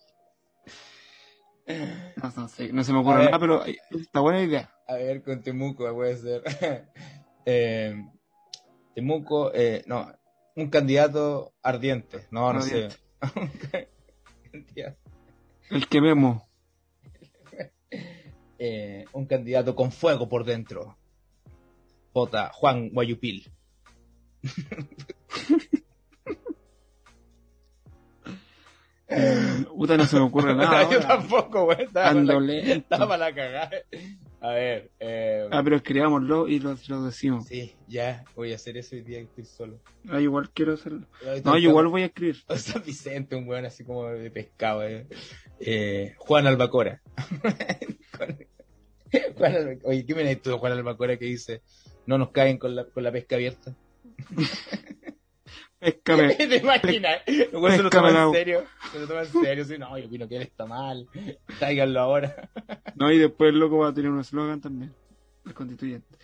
[2.18, 4.70] No, no sé, no se me ocurre nada, pero eh, está buena idea.
[4.88, 6.44] A ver, con Temuco puede ser.
[7.46, 7.96] eh,
[8.94, 10.12] Temuco, eh, no,
[10.58, 12.28] un candidato ardiente.
[12.32, 12.98] No, no Ardiente.
[13.72, 13.88] sé.
[15.70, 16.44] El que vemos.
[18.60, 20.98] Eh, un candidato con fuego por dentro.
[22.14, 23.52] Vota Juan Guayupil.
[29.76, 30.90] Puta, no se me ocurre nada.
[30.90, 31.84] Yo tampoco, güey.
[31.84, 32.72] Estaba, la, lento.
[32.74, 33.70] estaba para la cagada.
[34.42, 37.46] A ver, eh, Ah, pero escribámoslo y lo, lo decimos.
[37.48, 39.80] sí, ya, voy a hacer eso hoy día que estoy solo.
[40.10, 41.06] Ah, igual quiero hacerlo.
[41.46, 42.38] No, yo igual voy a escribir.
[42.48, 44.84] O sea, Vicente, un weón así como de pescado.
[44.88, 45.08] eh.
[45.60, 47.02] Eh, Juan Albacora.
[49.38, 51.62] Juan Alba- Oye, ¿qué me tú Juan Albacora que dice
[52.06, 53.76] no nos caen con la, con la pesca abierta?
[55.80, 56.36] Péscame.
[56.36, 57.22] ¿Te imaginas?
[57.26, 58.64] Se lo Péscame toma la- en serio.
[58.92, 59.66] Se lo toma en serio.
[59.66, 61.08] Sí, no, yo opino que él está mal.
[61.60, 62.50] Tráiganlo ahora.
[62.96, 64.94] No, y después el loco va a tener un eslogan también.
[65.46, 66.18] El constituyente.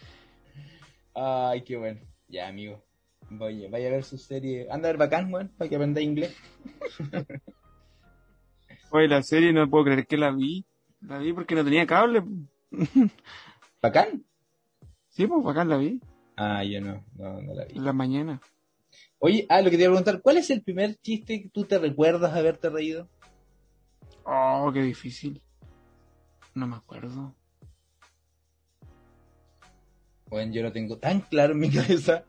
[1.14, 2.00] Ay, qué bueno.
[2.30, 2.86] Ya, amigo.
[3.40, 4.68] Oye, vaya a ver su serie.
[4.72, 6.36] Anda a ver bacán, weón, para que aprenda inglés.
[8.92, 10.66] Oye, la serie no puedo creer que la vi.
[11.02, 12.24] La vi porque no tenía cable.
[13.82, 14.26] ¿Bacán?
[15.10, 16.00] Sí, pues acá la vi.
[16.36, 17.76] Ah, yo no, no, no la vi.
[17.76, 18.42] La mañana.
[19.20, 21.66] Oye, ah, lo que te iba a preguntar, ¿cuál es el primer chiste que tú
[21.66, 23.10] te recuerdas haberte reído?
[24.24, 25.42] Oh, qué difícil.
[26.56, 27.36] No me acuerdo.
[30.30, 32.24] Bueno, yo lo tengo tan claro en mi cabeza.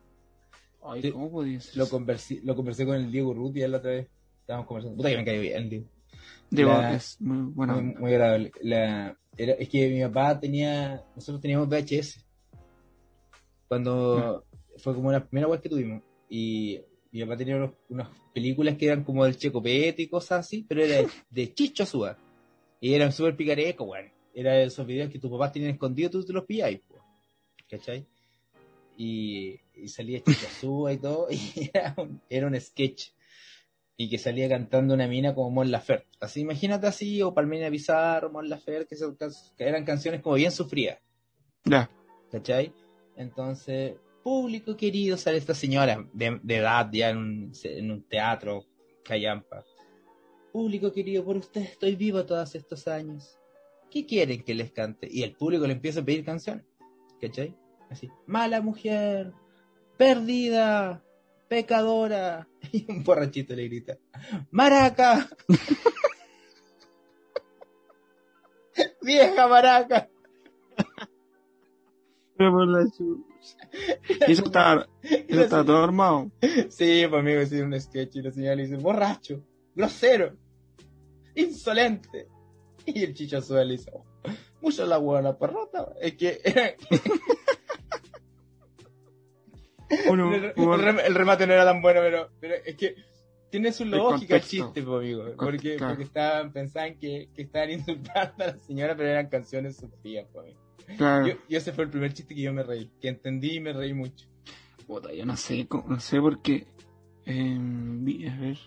[0.83, 1.13] Ay.
[1.13, 1.77] ¿cómo podía ser?
[1.77, 4.09] Lo conversé, lo conversé con el Diego Ruti la otra vez.
[4.41, 4.97] Estábamos conversando.
[4.97, 5.87] Puta que me cae bien, Diego.
[6.51, 7.75] Digo, la- es muy buena.
[7.75, 8.51] muy, muy agradable.
[8.63, 12.25] La, era, es que mi papá tenía, nosotros teníamos VHS.
[13.69, 14.45] Cuando
[14.79, 16.03] fue como la primera vez que tuvimos.
[16.29, 16.81] Y
[17.13, 20.85] mi papá tenía unos- unas películas que eran como del Checopete y cosas así, pero
[20.85, 22.17] era de, de Chicho Azúa.
[22.81, 24.11] Y eran súper picarescos, weón.
[24.35, 26.97] Era de esos videos que tus papás tenían escondidos, tú te los pilláis, po.
[27.69, 28.07] ¿cachai?
[28.97, 33.11] Y, y salía Chicho Azúa y todo, y era un, era un sketch
[34.01, 36.09] y que salía cantando una mina como Mon Laferte.
[36.21, 41.01] Así, imagínate así, o Palmina Pizarro, Mon Laferte, que, eran canciones como bien sufridas,
[41.67, 41.91] Ya.
[42.33, 42.73] ¿cachai?
[43.15, 48.65] Entonces, público querido, sale esta señora de, de edad ya en un, en un teatro,
[49.05, 49.67] callampa.
[50.51, 53.39] Público querido, por usted estoy vivo todos estos años.
[53.91, 55.09] ¿Qué quieren que les cante?
[55.11, 56.65] Y el público le empieza a pedir canciones,
[57.21, 57.55] ¿cachai?
[57.91, 59.35] Así, mala mujer,
[59.99, 61.05] perdida,
[61.51, 62.49] pecadora.
[62.73, 63.99] Y un borrachito le grita,
[64.53, 65.29] maraca.
[69.03, 70.09] Vieja maraca.
[72.37, 73.25] Pero por la chucha.
[74.29, 76.31] Y eso está, eso está todo armado.
[76.69, 79.43] Sí, pues amigo, sí, un sketch y la señora le dice, borracho,
[79.75, 80.37] grosero,
[81.35, 82.29] insolente.
[82.87, 84.05] Y el chicho Azúa le dice, oh,
[84.61, 85.93] mucho la buena perrota.
[86.01, 86.41] Es que
[90.09, 92.95] Uno, el, por- remate no era tan bueno, pero, pero es que
[93.51, 95.25] tiene su lógica el chiste, po, amigo.
[95.37, 100.27] Porque, porque estaban, pensaban que, que estaban insultando a la señora, pero eran canciones sufridas,
[100.33, 100.61] po, amigo.
[100.97, 101.27] claro.
[101.27, 103.73] Yo, y ese fue el primer chiste que yo me reí, que entendí y me
[103.73, 104.27] reí mucho.
[104.87, 106.67] Puta, yo no sé, no sé por qué.
[107.27, 108.59] Eh, vi- a ver.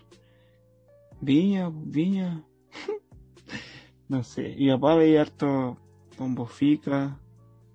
[1.22, 2.44] Viña, Viña.
[4.10, 4.54] no sé.
[4.58, 5.78] Y papá veía harto
[6.18, 7.20] Pombo Fica.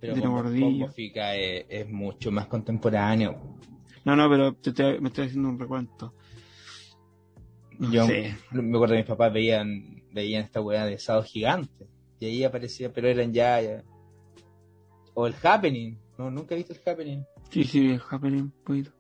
[0.01, 0.15] Pero.
[0.17, 3.57] Bombo Fica es, es mucho más contemporáneo.
[4.05, 6.15] No, no, pero te me estoy haciendo un recuento.
[7.79, 8.37] No Yo sé.
[8.53, 11.87] me acuerdo que mis papás veían, veían esta weá de Sábado Gigante.
[12.21, 13.85] Y ahí aparecía, pero eran ya, ya-
[15.15, 15.99] O el Happening.
[16.17, 17.25] No, nunca he visto el Happening.
[17.51, 18.93] Sí, sí, el Happening un poquito.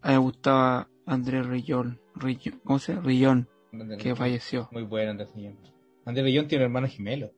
[0.00, 2.00] A me gustaba Andrés Rillón.
[2.14, 3.06] Rillón ¿Cómo se llama?
[3.06, 3.48] Rillón,
[3.98, 4.68] que falleció.
[4.72, 5.58] Muy bueno Andrés Rillón.
[6.04, 7.30] Andrés Rillón tiene un hermano gemelo.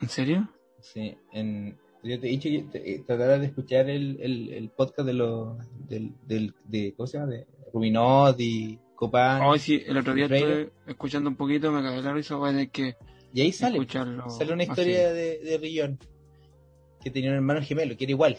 [0.00, 0.48] ¿En serio?
[0.82, 5.06] Sí, en, yo te he dicho que eh, tratarás de escuchar el, el, el podcast
[5.06, 5.56] de los
[5.88, 7.30] del, del de ¿cómo se llama?
[7.32, 12.02] de Rubinot y Copán Hoy sí, el otro día estuve escuchando un poquito, me cagué
[12.02, 12.96] la risa, voy a tener que
[13.32, 14.28] y ahí sale escucharlo.
[14.28, 14.72] sale una así.
[14.72, 15.98] historia de, de Rillón
[17.02, 18.36] que tenía un hermano gemelo que era igual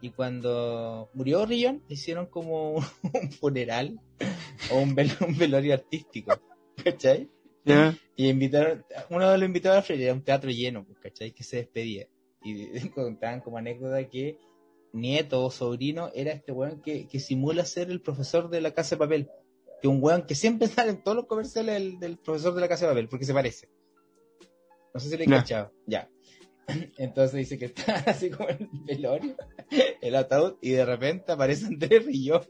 [0.00, 4.00] y cuando murió Rillón hicieron como un, funeral
[4.72, 6.32] o un, vel- un velorio artístico
[6.82, 7.28] ¿cachai?
[7.64, 11.32] Y invitaron, uno de los invitados a Freire era un teatro lleno, pues, ¿cachai?
[11.32, 12.08] Que se despedía.
[12.42, 14.38] Y contaban como anécdota que
[14.92, 18.96] nieto o sobrino era este weón que, que simula ser el profesor de la casa
[18.96, 19.30] de papel.
[19.80, 22.68] Que un weón que siempre sale en todos los comerciales del, del profesor de la
[22.68, 23.68] casa de papel, porque se parece.
[24.94, 25.72] No sé si lo he cachado.
[25.86, 26.08] Ya.
[26.98, 29.36] Entonces dice que está así como en el velorio,
[30.00, 32.42] el ataúd, y de repente aparece Andrés Rillón.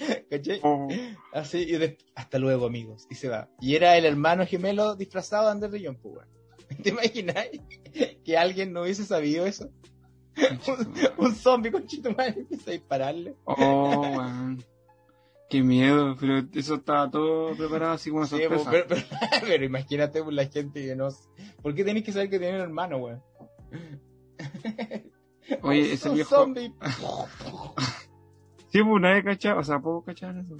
[0.30, 0.60] ¿Cachai?
[0.62, 0.88] Oh,
[1.32, 3.06] Así, y de- hasta luego, amigos.
[3.10, 3.48] Y se va.
[3.60, 6.28] Y era el hermano gemelo disfrazado de Andrés Rillón, pues, weón.
[6.82, 7.46] ¿Te imaginas
[8.24, 9.70] que alguien no hubiese sabido eso?
[11.18, 13.34] Un zombie con chito madre empieza a dispararle.
[13.44, 14.64] oh, weón.
[15.50, 18.70] Qué miedo, pero eso estaba todo preparado así como Sí, sorpresa.
[18.70, 21.08] pues, pero, pero- pero imagínate pues, la gente que no.
[21.60, 23.22] ¿Por qué tenéis que saber que tiene un hermano, weón?
[25.62, 26.36] Oye, Un- ese un viejo.
[26.36, 26.72] zombie.
[28.70, 30.56] Sí, pues nadie cachaba, o sea, poco cachaban eso.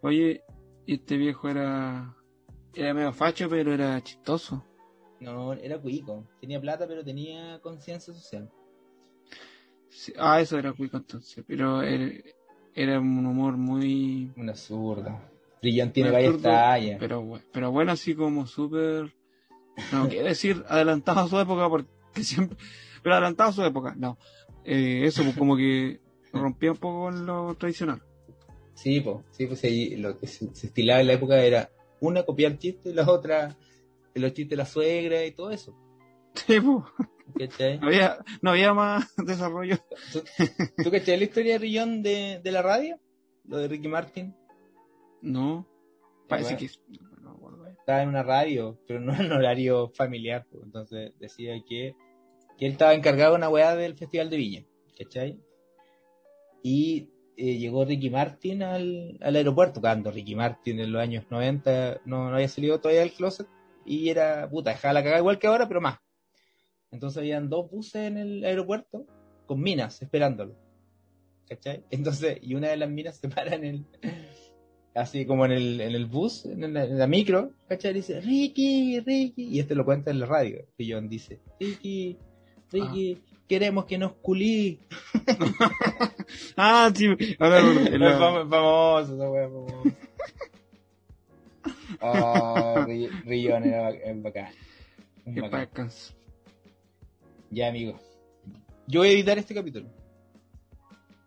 [0.00, 0.42] Oye,
[0.86, 2.16] este viejo era.
[2.74, 4.64] Era medio facho, pero era chistoso.
[5.20, 6.26] No, era cuico.
[6.40, 8.50] Tenía plata, pero tenía conciencia social.
[9.88, 12.10] Sí, ah, eso era cuico entonces, pero era,
[12.74, 14.32] era un humor muy.
[14.36, 15.30] Una zurda.
[15.62, 16.96] Rillón tiene varias absurdo, tallas.
[16.98, 19.12] Pero, pero bueno, así como súper.
[19.92, 21.90] No quiero decir adelantado a su época, porque
[22.22, 22.56] siempre.
[23.02, 24.16] Pero adelantado a su época, no.
[24.64, 26.00] Eh, eso, pues como que
[26.42, 28.02] rompía un poco con lo tradicional.
[28.74, 31.70] Sí, pues, sí, pues ahí lo que se, se estilaba en la época era
[32.00, 33.56] una copiar chistes y la otra
[34.14, 35.74] los chistes de la suegra y todo eso.
[36.34, 37.50] Sí, pues,
[37.82, 39.76] había, no había más desarrollo.
[40.12, 40.22] ¿Tú,
[40.82, 42.98] tú cachai la historia de Rillón de, de la radio?
[43.44, 44.34] Lo de Ricky Martin.
[45.22, 45.66] No,
[46.28, 46.68] parece Bueno.
[46.88, 47.00] que.
[47.22, 47.66] no acuerdo.
[47.68, 50.46] Estaba en una radio, pero no en horario familiar.
[50.50, 50.62] pues.
[50.64, 51.94] Entonces decía que,
[52.58, 54.64] que él estaba encargado de una weá del Festival de Viña.
[54.98, 55.38] ¿Cachai?
[56.62, 62.02] Y eh, llegó Ricky Martin al, al aeropuerto, cuando Ricky Martin en los años 90
[62.04, 63.46] no, no había salido todavía del closet.
[63.84, 65.98] Y era, puta, dejaba la cagada igual que ahora, pero más.
[66.90, 69.06] Entonces habían dos buses en el aeropuerto
[69.46, 70.54] con minas esperándolo.
[71.48, 71.84] ¿Cachai?
[71.90, 73.86] Entonces, y una de las minas se para en el,
[74.94, 77.94] así como en el, en el bus, en la, micro, ¿cachai?
[77.94, 80.66] Dice, Ricky, Ricky, y este lo cuenta en la radio.
[80.78, 82.18] John dice, Ricky,
[82.70, 83.18] Ricky,
[83.50, 84.78] queremos que nos culí.
[86.56, 89.74] Ah, sí, Es la- fam- famoso, esa wea famosa.
[92.00, 93.90] Oh, Ri- Rillón era
[94.22, 94.48] bacán.
[95.26, 95.50] Bacán.
[95.50, 96.14] pacas.
[97.50, 97.98] Ya, amigo.
[98.86, 99.86] Yo voy a editar este capítulo.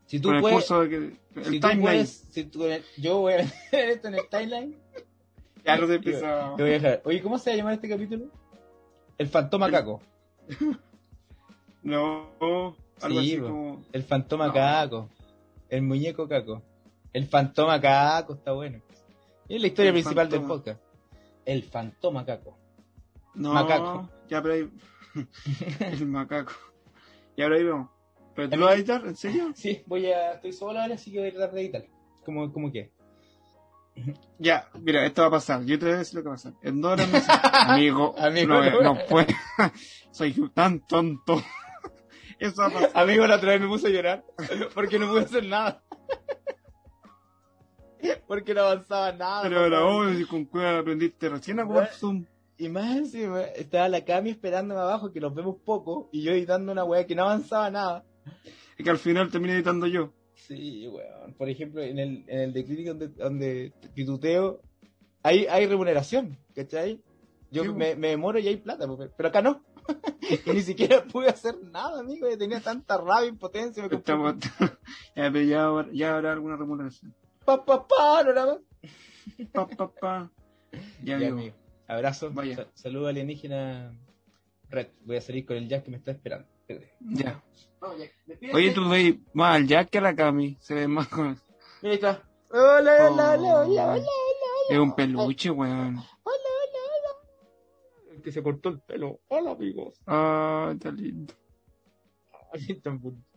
[0.07, 0.95] Si tú Con el puedes, curso de que.
[0.95, 1.81] El si tú timeline.
[1.81, 2.65] puedes, si tú-
[2.97, 3.37] yo voy a
[3.71, 4.77] meter esto en el timeline.
[5.65, 6.53] Ya no se empieza.
[6.55, 7.01] Te voy a dejar.
[7.05, 8.25] Oye, ¿cómo se va a llamar este capítulo?
[9.17, 10.01] El fantoma caco.
[11.83, 13.47] No, algo Sí, así po.
[13.47, 13.85] como.
[13.91, 14.53] El fantoma No.
[14.53, 15.09] caco.
[15.69, 16.61] El muñeco caco.
[17.11, 18.81] El fantoma caco está bueno.
[19.49, 20.81] Es la historia El principal del podcast.
[21.45, 22.57] El fantoma caco.
[23.35, 24.09] No, Macaco.
[24.29, 24.69] Ya, pero ahí.
[25.79, 26.53] el macaco.
[27.35, 27.89] Ya, pero ahí vemos.
[28.35, 29.05] ¿Pero tú lo vas a editar?
[29.05, 29.51] ¿En serio?
[29.55, 30.33] Sí, voy a.
[30.33, 31.85] Estoy solo ahora, así que voy a tratar de editar.
[32.25, 32.91] ¿Cómo, cómo qué?
[34.39, 35.63] Ya, mira, esto va a pasar.
[35.65, 36.53] Yo te voy a decir lo que va a pasar.
[36.63, 38.81] En dos horas me dice, amigo, Amigo, no, no.
[38.81, 39.27] no puedo.
[40.11, 41.41] Soy tan tonto.
[42.43, 42.61] Eso.
[42.93, 44.25] Amigo, la otra vez me puse a llorar
[44.73, 45.81] porque no pude hacer nada.
[48.27, 49.43] Porque no avanzaba nada.
[49.43, 51.87] Pero ahora, si con cueva aprendiste recién a jugar.
[51.93, 52.25] Zoom.
[52.57, 56.73] Y más encima, estaba la Cami esperándome abajo, que los vemos poco, y yo editando
[56.73, 58.05] una weá que no avanzaba nada.
[58.25, 60.11] Es Y que al final termine editando yo.
[60.33, 61.33] Sí, weón.
[61.35, 64.59] Por ejemplo, en el, en el de Clinic donde, donde pituteo,
[65.23, 67.01] hay, hay remuneración, ¿cachai?
[67.51, 69.63] Yo Sí, me, me demoro y hay plata, po, pero acá no.
[70.45, 72.29] y ni siquiera pude hacer nada, amigo.
[72.29, 73.87] Yo tenía tanta rabia, impotencia.
[73.87, 74.35] Me Estamos...
[75.15, 77.13] ya, pero ya, habrá- ya habrá alguna remuneración.
[77.45, 78.61] pa, pa, pa, no nada más.
[79.51, 80.31] Pa, pa, pa.
[80.71, 81.33] Ya, Ya, amigo.
[81.33, 81.55] amigo.
[81.87, 82.31] Abrazo.
[82.31, 82.55] Vaya.
[82.55, 83.93] Sa- saludo alienígena
[84.69, 84.87] Red.
[85.05, 86.47] Voy a salir con el Jack que me está esperando.
[86.99, 87.43] Ya.
[87.79, 88.13] Vamos, Jack.
[88.53, 90.57] Oye, tú veis más al Jack que a la Cami.
[90.61, 91.27] Se ve más con...
[91.81, 92.23] Mira, ahí está.
[92.49, 93.67] Hola, hola, hola, Oh.
[93.67, 94.05] hola, hola.
[94.69, 96.01] Es un peluche, weón.
[98.23, 99.19] Que se cortó el pelo.
[99.27, 99.99] Hola, amigos.
[100.07, 101.33] Ah, está lindo.
[102.53, 103.27] Ay, tan bonito.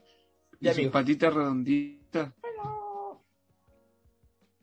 [0.60, 2.32] Y Ya, sus patitas redonditas.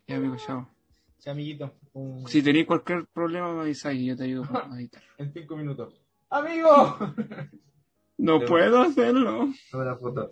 [0.07, 0.69] Ya, amigo, chao.
[1.17, 1.73] Sí, amiguito.
[1.93, 2.27] Un...
[2.27, 5.01] Si tenéis cualquier problema, me avisáis y yo te ayudo a editar.
[5.17, 6.01] En cinco minutos.
[6.29, 6.97] ¡Amigo!
[8.15, 9.49] No puedo hacerlo.
[9.73, 10.29] Una foto.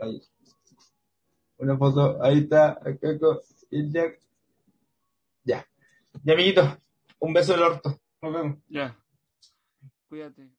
[0.00, 0.20] Ahí.
[1.56, 2.22] Una foto.
[2.22, 2.72] Ahí está.
[2.72, 3.38] Acá con.
[3.70, 4.12] Ya.
[5.44, 5.64] Ya,
[6.34, 6.76] amiguito.
[7.20, 7.98] Un beso del orto.
[8.22, 8.58] Nos vemos.
[8.68, 8.96] Ya.
[10.08, 10.50] Cuídate.